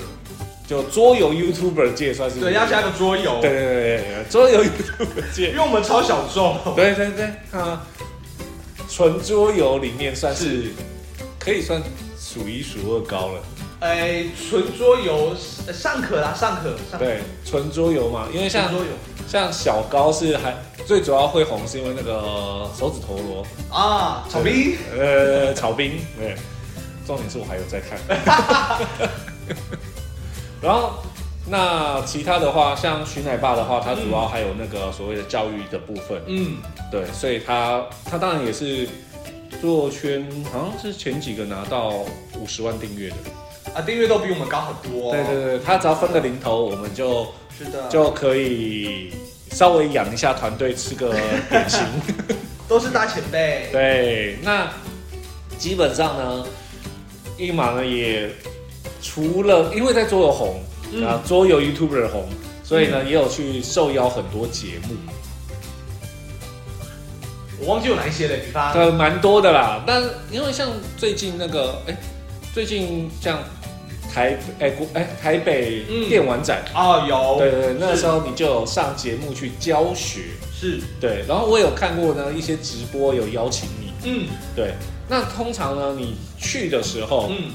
[0.68, 7.86] 就桌游 YouTuber 界算是，对，要加个桌游，对对对对，桌游 YouTuber 界，因为我们超小众，对对对，啊，
[8.90, 10.72] 纯桌游里面算是，是
[11.38, 11.80] 可以算。
[12.38, 13.42] 数一数二高了，
[13.80, 15.34] 哎，纯桌游
[15.74, 16.76] 尚可啦，尚可。
[17.00, 18.72] 对，纯桌游嘛，因为像
[19.28, 23.44] 像小高是还最主要会红，是因为那个手指陀螺
[23.76, 26.36] 啊，草冰，呃，草冰，对，
[27.08, 27.98] 重点是我还有在看。
[30.62, 30.94] 然后
[31.48, 36.58] 那其他的话，像徐奶爸的话，他主要还有那个所谓的教育的部分，嗯，
[36.92, 38.88] 对，所以他他当然也是。
[39.62, 42.06] 做圈好像是前几个拿到
[42.40, 43.16] 五十万订阅的
[43.74, 45.12] 啊，订阅都比我们高很多。
[45.12, 47.28] 对对对，他只要分个零头，我们就
[47.58, 49.12] 是的就可以
[49.52, 51.14] 稍微养一下团队，吃个
[51.50, 51.82] 点心。
[52.68, 53.70] 都是大前辈。
[53.72, 54.72] 对，那
[55.58, 56.46] 基本上呢，
[57.38, 58.30] 一马呢也
[59.02, 60.62] 除了因为在桌游红
[61.06, 62.28] 啊，桌游 YouTuber 红，
[62.64, 64.96] 所以呢也有去受邀很多节目。
[67.60, 69.84] 我忘记有哪一些了，比方呃，蛮多的啦。
[69.86, 71.98] 但因为像最近那个，哎、欸，
[72.54, 73.40] 最近像
[74.14, 80.22] 台哎国哎台北电玩展啊、嗯哦，有对对对，那个时候你就有上节目去教学，
[80.54, 81.24] 是对。
[81.28, 84.74] 然后我有看过呢一些直播有邀请你，嗯，对。
[85.10, 87.52] 那通常呢你去的时候，嗯，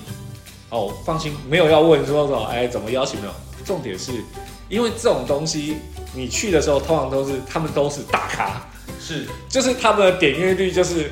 [0.70, 3.32] 哦，放心，没有要问说说哎怎么邀请没有。
[3.64, 4.10] 重点是
[4.68, 5.76] 因为这种东西
[6.12, 8.66] 你去的时候，通常都是他们都是大咖。
[9.04, 11.10] 是，就是他们的点阅率就是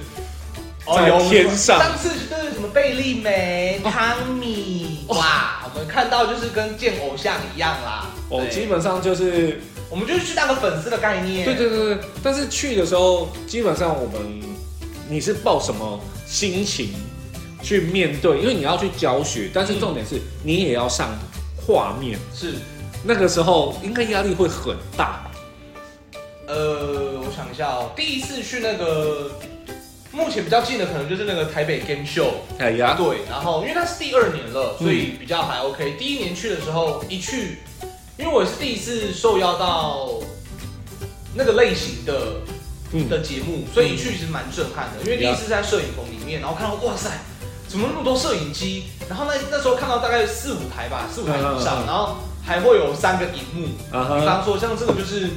[0.86, 1.76] 在天上。
[1.76, 8.07] 哦、上次就是什么贝利美、汤米，哇，我们看到就是跟见偶像一样啦。
[8.28, 9.61] 哦，基本上就是，
[9.91, 11.45] 我们就是去当个粉丝的概念。
[11.45, 14.41] 对对对对，但是去的时候，基本上我们，
[15.09, 16.91] 你是抱什么心情
[17.61, 18.38] 去面对？
[18.38, 21.11] 因为你要去教学，但是重点是你也要上
[21.57, 22.16] 画面。
[22.32, 22.55] 是，
[23.03, 25.30] 那个时候应该压力会很大。
[26.51, 29.30] 呃，我想一下哦，第一次去那个。
[30.12, 35.94] 目前比较近的可能就是那个台北 Game Show，哎呀，对，然后因为它是第二年了，所以比较还 OK。
[36.01, 37.59] 第一年去的时候一去，
[38.18, 40.18] 因为我是第一次受邀到
[41.32, 42.42] 那个类型的
[43.09, 45.05] 的节目，所以一去其实蛮震撼的。
[45.05, 47.09] 因为第一次在摄影棚里面，然后看到哇塞，
[47.68, 48.86] 怎么那么多摄影机？
[49.09, 55.28] 然后那那时候看到大概四五台吧，四五台以上，然后还会有三个荧幕，比方说像这个就是。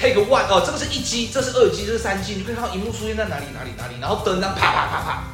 [0.00, 5.24] Take one 哦，这个是一机，这是二机，这是三机，你可以看到荧幕出现在哪里哪里哪里，然后灯这样啪啪啪啪，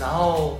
[0.00, 0.58] 然后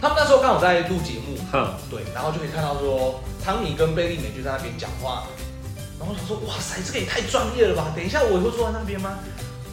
[0.00, 5.24] 他们那时候刚好在录节目，嗯，对，然后就可以看到说汤米跟贝利美就在那边讲话，
[5.98, 7.92] 然后我想说哇塞，这个也太专业了吧！
[7.94, 9.18] 等一下我以后坐在那边吗？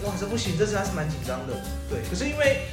[0.04, 1.54] 哇，这不行，这次还是蛮紧张的，
[1.90, 2.00] 对。
[2.10, 2.68] 可是因为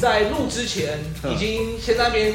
[0.00, 0.98] 在录之前
[1.30, 2.34] 已经先在那边。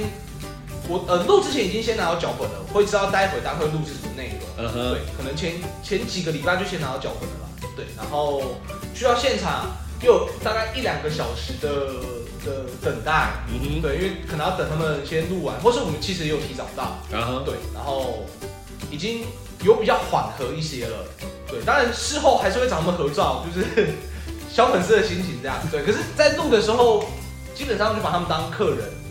[0.90, 4.40] 我呃录之前已经先拿到脚本了，会知道待会大概会录制什么内容。
[4.58, 7.50] 嗯哼，对，可能前前几个礼拜就先拿到脚本了吧。
[7.76, 8.42] 对，然后
[8.94, 9.72] 去到现场
[10.02, 11.70] 又大概一两个小时的
[12.46, 13.32] 的等待。
[13.48, 16.98] 嗯哼，对，因为可能要等他们先录完，或是我们其实也有提早到。
[17.12, 18.26] 嗯哼，对，然后
[18.92, 19.26] 已经
[19.64, 20.98] 有比较缓和一些了。
[21.48, 23.94] 对，当然事后还是会找他们合照，就是
[24.52, 25.58] 小粉丝的心情这样。
[25.72, 27.06] 对，可是，在录的时候，
[27.56, 29.03] 基本上就把他们当客人。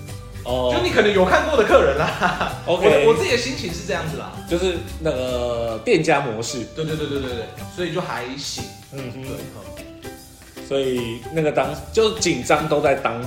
[0.45, 2.53] 哦，oh, 就你可能有看过的客人啦。
[2.66, 6.64] OK，我我自己的心情是这样子啦，就是那个店家模式。
[6.74, 8.64] 对对对对对对，所以就还行。
[8.93, 10.66] 嗯哼，对。
[10.68, 13.20] 所以那个当就紧张都在当，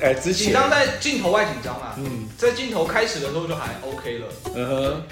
[0.00, 1.94] 哎、欸，之前紧张在镜头外紧张嘛。
[1.96, 4.26] 嗯，在镜头开始的时候就还 OK 了。
[4.54, 5.02] 嗯哼，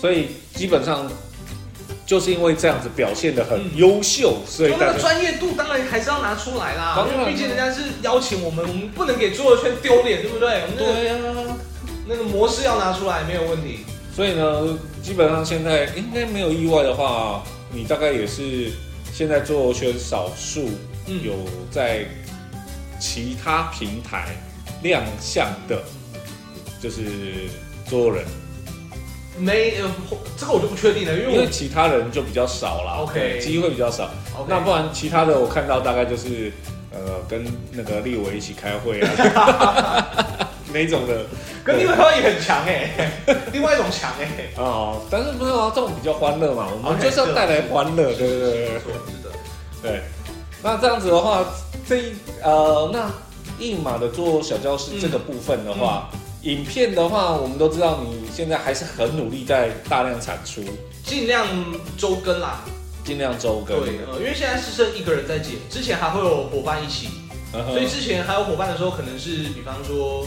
[0.00, 1.10] 所以基本上。
[2.06, 7.06] 就是因为这样子表现的很优秀，嗯、所以那个专业度当然还是要拿出来啦。
[7.10, 10.62] 因为毕竟人家是邀请我们，我们不能给桌游圈丢脸，对不对？
[10.76, 11.56] 对呀、啊，
[12.06, 13.86] 那个模式要拿出来没有问题。
[14.14, 17.42] 所以呢，基本上现在应该没有意外的话，
[17.72, 18.70] 你大概也是
[19.12, 20.68] 现在桌游圈少数
[21.06, 21.32] 有
[21.70, 22.04] 在
[23.00, 24.36] 其他平台
[24.82, 25.82] 亮相的，
[26.82, 27.02] 就是
[27.88, 28.24] 桌游人。
[29.36, 29.90] 没呃，
[30.36, 34.08] 这个我就不确定了，因为因为其他人就比较少了，OK，机会比较少。
[34.46, 36.52] 那不然其他的我看到大概就是
[36.92, 40.06] 呃，跟那个立伟一起开会啊
[40.72, 41.26] 那种的，
[41.64, 42.90] 跟立伟开会也很强哎、
[43.26, 44.50] 欸，另外一种强哎、欸。
[44.62, 49.30] 哦，但是不是啊，这种比较欢乐嘛，我们就是要带来欢乐对对对对，是的，
[49.82, 50.00] 对。
[50.62, 51.44] 那这样子的话，
[51.88, 53.10] 这一呃，那
[53.58, 56.08] 硬马的做小教室这个部分的话。
[56.44, 60.62] 影片的话，我们都知道你现在还是很努力在大量产出，
[61.02, 61.46] 尽量
[61.96, 62.62] 周更啦，
[63.02, 63.82] 尽量周更。
[63.82, 67.08] 对，呃，因为现在是剩一个人在剪，之前还会有伙伴一起，
[67.54, 70.26] 嗯、所以之前还有伙伴的时候，可能是比方说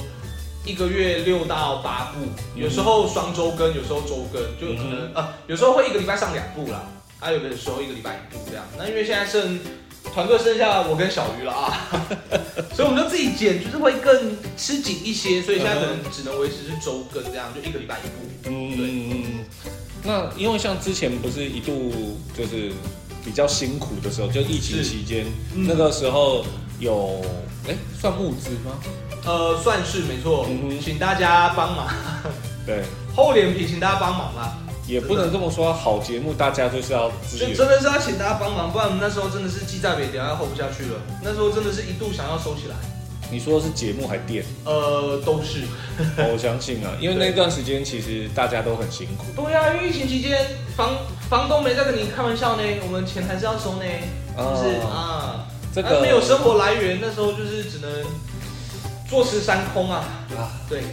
[0.66, 6.82] 一个月六到八部，有时候双周更，有时候周更，就可能、嗯、呃，有时候会一个礼拜上两部啦，
[7.20, 8.66] 还有的时候一个礼拜一部这样。
[8.76, 9.60] 那因为现在剩。
[10.18, 11.88] 团队剩下我跟小鱼了啊，
[12.74, 18.50] 所以我们就自己剪，就是会更吃紧一些，所以现在可能只能维持是周更这样，就一个礼拜一部。
[18.50, 19.46] 嗯。
[20.02, 22.72] 那因为像之前不是一度就是
[23.24, 26.44] 比较辛苦的时候，就疫情期间，嗯、那个时候
[26.80, 27.22] 有
[27.68, 28.72] 哎、欸、算募资吗？
[29.24, 30.50] 呃，算是没错，
[30.84, 31.88] 请大家帮忙。
[32.66, 32.82] 对，
[33.16, 34.58] 厚脸皮，请大家帮忙啦。
[34.88, 41.02] 也不能这么说，好节目大家就是要就真的是要请大家帮忙，不然我们那时候真的是鸡在北调，要 hold 不下去了。
[41.22, 42.76] 那时候真的是一度想要收起来。
[43.30, 44.46] 你说的是节目还店？
[44.64, 45.64] 呃，都是。
[46.18, 49.26] 我相信啊，因为那段时间其实大家都很辛苦。
[49.36, 50.96] 对呀、啊，因为疫情期间，房
[51.30, 53.84] 房东没在跟你开玩笑呢，我们钱还是要收呢，
[54.38, 55.46] 是不是啊？
[55.76, 57.92] 这个没有生活来源，那时候就是只能
[59.10, 60.06] 坐吃山空啊。
[60.38, 60.84] 啊，对。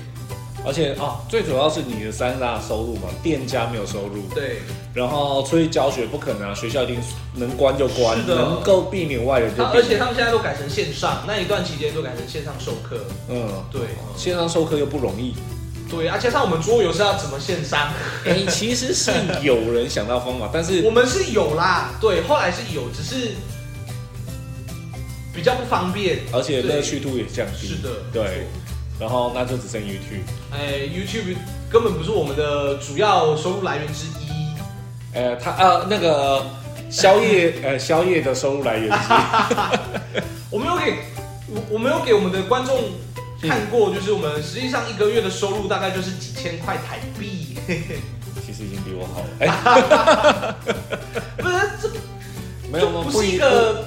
[0.66, 4.62] 而且啊，最主要是你的三大收入嘛，店家没有收入，对，
[4.94, 6.98] 然后出去教学不可能啊，学校一定
[7.34, 9.76] 能关就关，是的，能够避免外人就避免。
[9.76, 13.82] 而且他们现在都改成线上，那一段期间都改成线上授课，嗯，对，
[14.16, 15.34] 线上授课又不容易，
[15.90, 17.90] 对，而且像我们桌游是要怎么线上？
[18.24, 19.10] 哎、欸，其实是
[19.42, 23.32] 有人想到方法，但是 我们是有啦，对，后来是有，只是
[25.34, 28.46] 比较不方便，而且乐趣度也降低，是的，对。
[28.98, 31.36] 然后那就只剩 YouTube，哎，YouTube
[31.70, 34.54] 根本不是我们的主要收入来源之一。
[35.12, 36.44] 呃，他呃那个
[36.90, 40.20] 宵夜呃宵夜的收入来源之一。
[40.50, 40.98] 我没有给，
[41.48, 42.76] 我我没有给我们的观众
[43.42, 47.56] 看过，就是我们实际上一个月的收入大概就是几千块台币。
[48.46, 49.26] 其实已经比我好了。
[49.40, 50.54] 哎，
[51.42, 51.90] 不是这
[52.70, 53.02] 没有吗？
[53.04, 53.84] 不是一个，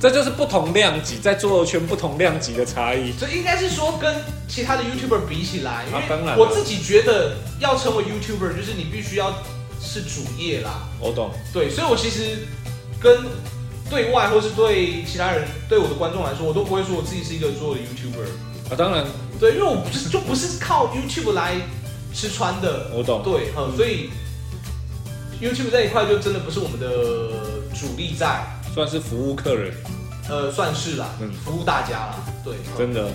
[0.00, 3.12] 这就是不同量级在桌游圈不同量级的差异。
[3.18, 4.14] 这应该是说跟
[4.48, 9.32] 其他的 YouTuber 比起来，啊，当然，我自己觉得要成为 YouTuber，就是你必须要
[9.80, 10.88] 是主业啦。
[11.00, 11.30] 我懂。
[11.52, 12.46] 对，所以我其实
[13.00, 13.24] 跟。
[13.88, 18.26] 对外或是对其他人，对我的观众来说，我都不会说我自己是一个做的 YouTuber
[18.68, 18.74] 啊。
[18.76, 19.04] 当然，
[19.38, 21.54] 对，因为我不是就不是靠 YouTube 来
[22.12, 22.90] 吃穿的。
[22.92, 23.22] 我懂。
[23.22, 24.10] 对，嗯，所以
[25.40, 26.88] YouTube 这一块就真的不是我们的
[27.78, 28.44] 主力在，
[28.76, 29.72] 算是服务客人。
[30.28, 32.16] 呃，算是啦，嗯，服务大家啦。
[32.44, 33.08] 对，真的。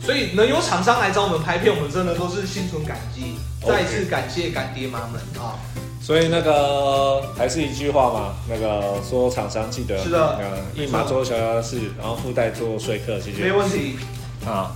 [0.00, 3.36] 所以能有厂商来找我们拍片，我们真的都是心存感激。
[3.64, 5.54] 再一次感谢干爹妈们啊。
[6.02, 10.40] 所以那个还是一句话嘛，那个说厂商记得是的，
[10.74, 13.44] 一码桌游消息室，然后附带做说客，谢谢。
[13.44, 13.96] 没问题
[14.44, 14.74] 啊，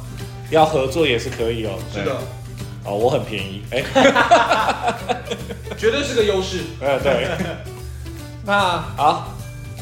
[0.51, 1.73] 要合作也是可以哦。
[1.93, 2.17] 是的，
[2.85, 3.83] 哦，我很便宜，哎，
[5.77, 6.61] 绝对是个优势。
[6.81, 7.27] 嗯， 对。
[8.47, 9.29] 那好，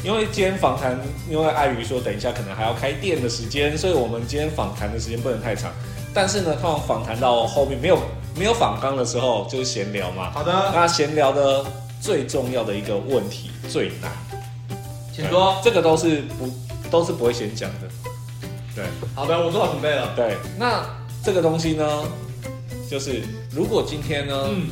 [0.03, 5.71] 因为今天访谈，因为碍于说等一下可能还要开店的时间，所以我们今天访谈的时间不能太长。
[6.13, 7.99] 但是呢，通常访谈到后面没有。
[8.37, 10.31] 没有访纲的时候就是闲聊嘛。
[10.31, 10.71] 好的。
[10.73, 11.65] 那闲聊的
[11.99, 14.09] 最重要的一个问题最难，
[15.13, 15.59] 请说。
[15.61, 16.49] 这个都是不
[16.89, 17.89] 都是不会先讲的。
[18.73, 18.85] 对。
[19.13, 20.13] 好的，我做好准备了。
[20.15, 20.37] 对。
[20.57, 20.85] 那
[21.21, 22.03] 这个东西呢，
[22.89, 24.69] 就是如果今天呢，嗯，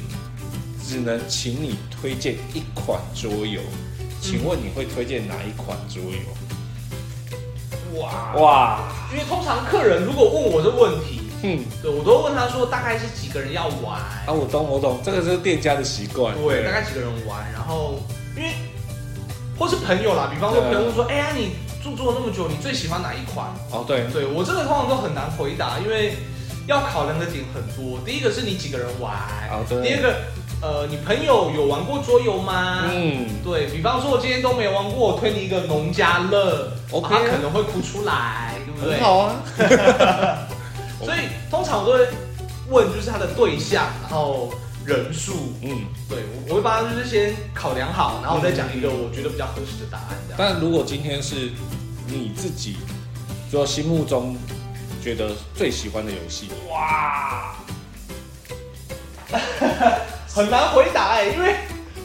[0.87, 3.86] 只能请你推荐一款桌游，嗯，
[4.27, 6.19] 请问你会推荐哪一款桌游？
[7.97, 8.83] 哇哇！
[9.09, 11.21] 因为通常客人如果问我这问题。
[11.43, 14.33] 嗯，对，我都问他说大概是几个人要玩啊？
[14.33, 16.35] 我懂，我懂，这个是店家的习惯。
[16.35, 18.01] 对，大概几个人玩，然后
[18.35, 18.51] 因为
[19.57, 21.51] 或是朋友啦，比方说朋友说，哎呀，你
[21.81, 23.47] 住做了那么久，你最喜欢哪一款？
[23.71, 26.17] 哦，对，对我这个通常都很难回答，因为
[26.67, 27.97] 要考量的点很多。
[28.05, 29.15] 第一个是你几个人玩，
[29.51, 29.81] 哦，对。
[29.87, 30.19] 第二个，
[30.59, 32.89] 呃，你朋友有玩过桌游吗？
[32.91, 38.99] 嗯，对，比方说我今天都没玩过，我推你一个农家乐，OK，他可能会哭出来，对不对？
[38.99, 39.35] 好啊。
[41.05, 42.07] 所以通常我都会
[42.69, 44.51] 问，就是他的对象，然后
[44.83, 46.17] 人数，嗯，对，
[46.49, 50.17] 我会帮他就是先考量好，然后我再讲一个我觉得比较合适的答案。
[50.35, 51.51] 但如果今天是
[52.07, 52.77] 你自己，
[53.51, 54.35] 就心目中
[55.03, 57.55] 觉得最喜欢的游戏，哇，
[60.37, 61.55] 很难回答哎，因为。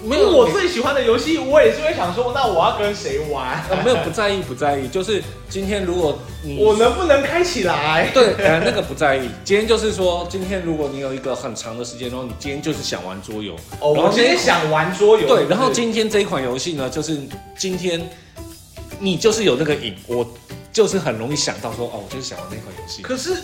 [0.04, 3.64] 没有我最喜欢的游戏，我也是会想说，那我要跟谁玩？
[3.70, 8.10] 呃，没有不在意，不在意，就是今天如果你我能不能开起来？
[8.12, 9.30] 对，呃，那个不在意。
[9.44, 15.28] 今天就是说，今天如果你有一个很长的时间，然后你今天就是想玩桌游，哦，我今天想玩桌游。
[15.28, 17.16] 对，然后今天这一款游戏呢，就是
[17.56, 18.10] 今天
[18.98, 20.26] 你就是有那个瘾，我
[20.72, 23.02] 就是很容易想到说，哦，我就是想玩那款游戏。
[23.02, 23.36] 可是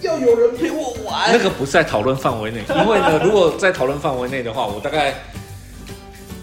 [0.00, 5.14] 要有人陪我玩，那个不在讨论范围内，因为呢，如果在讨论范围内的话，我大概。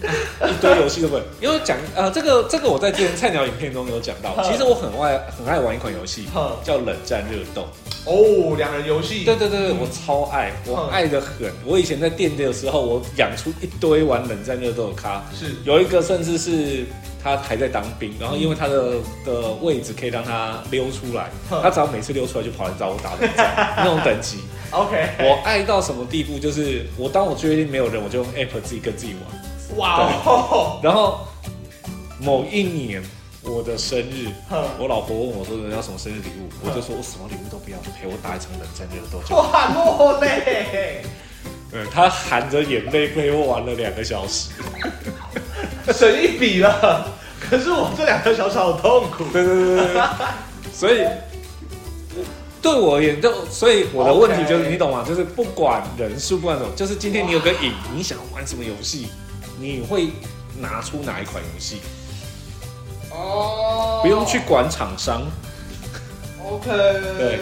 [0.00, 1.24] 一堆游戏都不对？
[1.40, 6.28] 因为讲呃，这个这个我在之前菜鸟影片中有讲到，其实我很爱很爱玩一款游戏，
[6.62, 7.66] 叫冷战热斗。
[8.04, 9.24] 哦，两人游戏。
[9.24, 11.52] 对对对对，我超爱，我爱的很。
[11.64, 16.86] 我以前在店里的时候，我养出一堆玩冷战热斗的咖，是有一个甚至是
[17.22, 18.94] 他还在当兵，然后因为他的
[19.24, 24.38] 的位置可以让他溜出来，他只要每次溜出来就跑来找我打冷战那种等级。
[24.70, 26.38] OK，我爱到什么地步？
[26.38, 29.78] 就是我当我确定没有人，我就用 App 自己跟自己玩。
[29.78, 30.80] 哇哦！
[30.82, 31.20] 然后
[32.20, 33.02] 某一年
[33.48, 34.28] 我的生日，
[34.78, 41.02] 我老婆问我说：“人要什么生日礼物？”我就说：“我什么礼物都不要，陪我打一场冷战热斗。”哇，落泪！
[41.70, 44.50] 对，他含着眼泪陪我玩了两个小时，
[45.92, 47.08] 省一笔了。
[47.40, 49.24] 可是我这两个小时好痛苦。
[49.32, 50.02] 对对对对，
[50.72, 51.06] 所以
[52.60, 55.04] 对我而言，就所以我的问题就是，你懂吗？
[55.06, 59.08] 就是不管人数，不管什么，就是今天你有个瘾，你想玩什么游戏？
[59.58, 60.08] 你会
[60.60, 61.80] 拿出哪一款游戏？
[63.10, 65.22] 哦，不用去管厂商。
[66.44, 66.70] OK，
[67.18, 67.40] 对，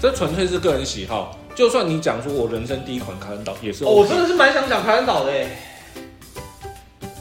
[0.00, 1.38] 这纯粹是个人喜好。
[1.54, 3.94] 就算你讲出我人生第一款卡坦岛，也是、OK。
[3.94, 5.32] 我真的是蛮想讲卡坦岛的，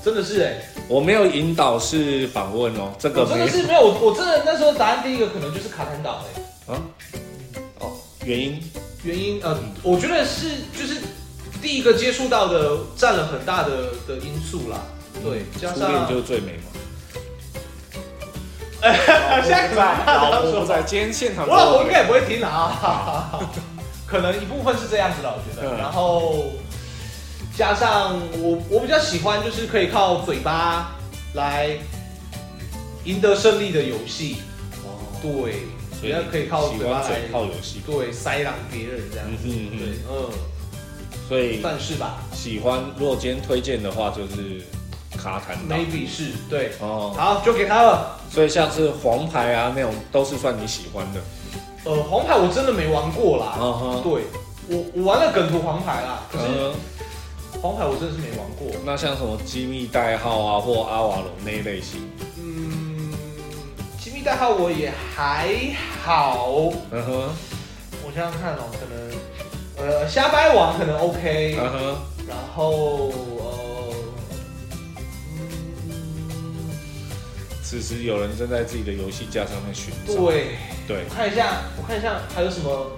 [0.04, 0.62] 真的是哎。
[0.88, 3.82] 我没有引导式访问哦，这个真的是没有。
[3.82, 6.24] 我我真的那时候答案第一个可能就是卡坦岛
[6.68, 6.74] 哎。
[6.74, 6.82] 啊？
[7.80, 7.92] 哦，
[8.26, 8.60] 原因？
[9.04, 10.50] 原因呃，我觉得是
[10.80, 11.02] 就是。
[11.62, 14.82] 第一个接触到的占了很大的的因素啦，
[15.24, 16.64] 对，加上初恋就是最美嘛。
[18.84, 21.48] 哎，现在不在，老婆不在，今天现场。
[21.48, 23.40] 我老婆应该也不会听啊，
[24.06, 25.78] 可能一部分是这样子的，我觉得。
[25.78, 26.52] 然后
[27.56, 30.92] 加上我，我比较喜欢就是可以靠嘴巴
[31.34, 31.78] 来
[33.06, 34.38] 赢得胜利的游戏。
[34.84, 35.60] 哦，对，
[36.02, 40.30] 比较可以靠嘴巴来靠游戏，对，塞朗别人这样子，对，嗯，
[41.30, 42.18] 所以算是吧。
[42.34, 44.62] 喜欢，如果今天推荐的话，就是
[45.24, 46.72] 卡坦岛，maybe 是对。
[46.82, 48.20] 哦，好，就给他了。
[48.30, 51.22] 所以像是黄牌啊那种，都是算你喜欢的。
[51.86, 54.24] 呃，黄牌我真的没玩过啦，嗯哼，对。
[54.70, 56.72] 我我玩了梗图黄牌啦，可是
[57.62, 58.68] 黄牌我真的是没玩过。
[58.86, 62.00] 那像什么机密代号啊，或阿瓦隆那一类型？
[62.38, 63.12] 嗯，
[64.02, 65.50] 机密代号我也还
[66.02, 67.30] 好，嗯哼，
[68.06, 68.86] 我想想看哦，可
[69.86, 71.96] 能，呃，瞎掰王可能 OK，嗯哼，
[72.26, 73.60] 然后呃，
[77.82, 82.92] 此时有人正在自己的游戏架上面寻找，对对，我看一下，我看一下还有什么，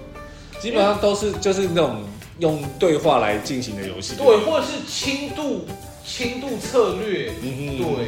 [0.60, 2.04] 基本上都是就是那种
[2.40, 5.66] 用对话来进行的游戏，对，或者是轻度
[6.04, 8.06] 轻度策略，嗯哼，对。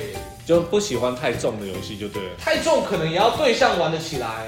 [0.48, 4.46] 就不喜欢太重的游戏就对了，太重可能也要对象玩得起来。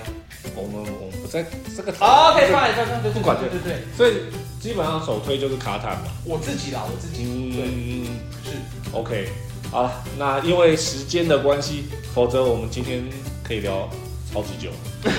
[0.56, 1.44] 我们我们不在
[1.76, 3.82] 这个好，OK，放一放，放不管对对对。
[3.94, 4.14] 所以
[4.59, 6.05] 基本上首推就是卡坦嘛。
[6.24, 7.22] 我自己啦，我自己。
[7.22, 8.06] 嗯，
[8.42, 9.28] 是 OK。
[9.70, 13.05] 好，那因为时间的关系，否则我们今天
[13.42, 13.88] 可以聊
[14.32, 14.70] 超级久。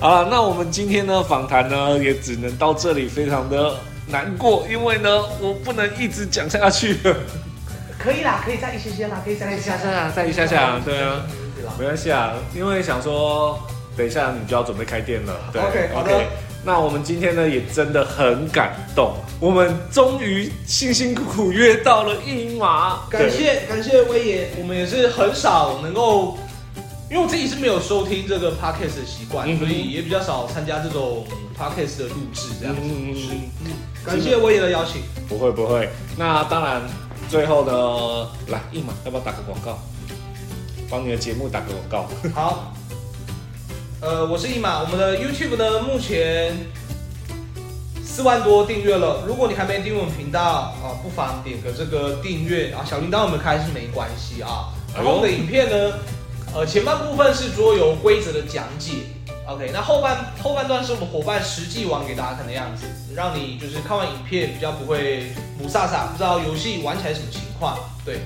[0.00, 3.74] 好了，那我们今天呢访谈呢也只能到这里，非常的
[4.08, 5.10] 难过，因为呢
[5.40, 7.16] 我不能一直讲下去了。
[7.98, 11.22] 可以啦，可以再一些些啦，可以再一下下，再一下下，对啊，
[11.78, 13.58] 没关系啊，因为想说，
[13.96, 16.28] 等一下你就要准备开店了，对，OK OK，
[16.66, 26.36] 那我们今天呢也真的很感动，我们终于辛辛苦苦约到了一马，感谢感谢威爷，我们也是很少能够，
[27.08, 31.24] 因为我自己是没有收听这个 Podcast 的习惯，嗯、所以也比较少参加这种
[31.56, 33.70] Podcast 的录制这样子，嗯嗯嗯，
[34.04, 35.88] 感谢威爷的邀请，不会不会，
[36.18, 36.82] 那当然。
[37.28, 39.76] 最后呢，来一马，要不要打个广告？
[40.88, 42.30] 帮你的节目打个广告。
[42.32, 42.72] 好，
[43.98, 46.54] 呃，我是一马，我们的 YouTube 呢，目前
[48.04, 49.24] 四万多订阅了。
[49.26, 50.42] 如果你还没订阅我们频道
[50.84, 54.68] 啊，不妨点个这个订阅啊，小铃铛我们开是没关系啊。
[54.94, 55.94] 然后我们的影片呢，
[56.54, 58.96] 呃，前半部分是桌游规则的讲解。
[59.46, 67.78] OK，那后半后半段是我们伙伴实际玩给大家看的样子，让你就是看完影片比较不会雾煞煞，不知道游戏玩起来什么情况。
[68.04, 68.18] 对，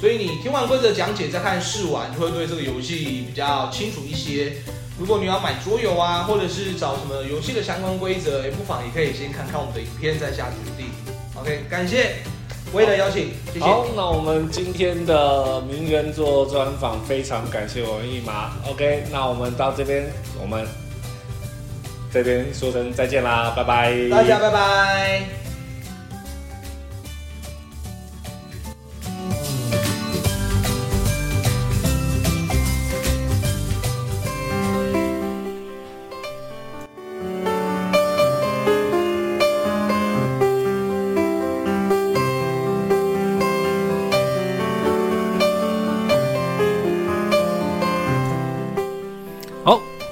[0.00, 4.54] 所以你听完规则讲解再看试玩，就会对这个游戏比较清楚一些。
[4.98, 10.86] 如果你要买桌游啊，或者是找什么游戏的相关规则，也不妨也可以先看看我们的影片再下决定。
[11.34, 12.16] OK，感谢。
[12.70, 13.64] 我也来邀请，谢谢。
[13.64, 18.52] 好，那我们今天的名人做专访非常感谢我们一麻。
[18.68, 20.04] OK，那我们到这边，
[20.38, 20.66] 我们
[22.12, 23.94] 这边说声再见啦，拜拜。
[24.10, 25.37] 大家拜拜。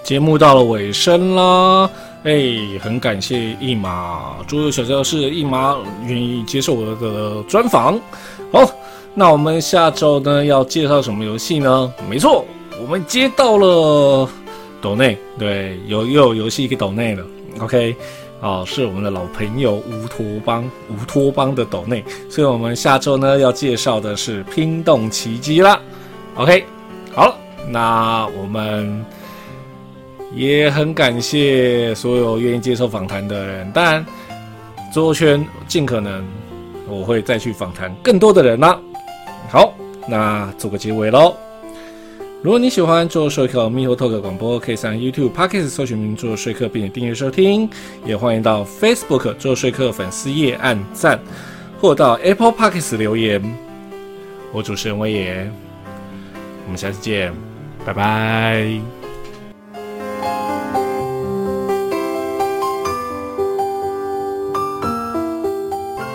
[0.06, 1.90] 节目到了尾声啦，
[2.22, 2.32] 哎，
[2.80, 5.76] 很感谢一马猪肉小教室一马
[6.06, 8.00] 愿意接受我的专访。
[8.52, 8.70] 好，
[9.14, 11.92] 那我们下周呢要介绍什么游戏呢？
[12.08, 12.44] 没错，
[12.80, 14.28] 我们接到了
[14.80, 17.26] 抖内，对，有又有游戏给抖内了。
[17.58, 17.96] OK，
[18.40, 25.80] 好，是我们的老朋友乌托邦，乌托邦的抖内，所以我们下周呢要介绍的是《拼动奇迹》啦。
[26.36, 26.64] OK，
[27.12, 27.36] 好，
[27.68, 29.04] 那我们。
[30.36, 34.06] 也很感谢所有愿意接受访谈的人，当然，
[34.92, 36.22] 桌圈尽可能
[36.86, 38.78] 我会再去访谈更多的人啦。
[39.48, 39.72] 好，
[40.06, 41.34] 那做个结尾喽。
[42.42, 47.68] 如果你喜欢做说客 miHoTalk 广播，可以上 YouTube、Podcast 搜寻名做说客，并且订阅收听。
[48.04, 51.18] 也欢迎到 Facebook 做说客粉丝页按赞，
[51.80, 53.42] 或到 Apple Podcast 留言。
[54.52, 55.50] 我主持人威爷，
[56.66, 57.32] 我们下次见，
[57.84, 58.95] 拜拜。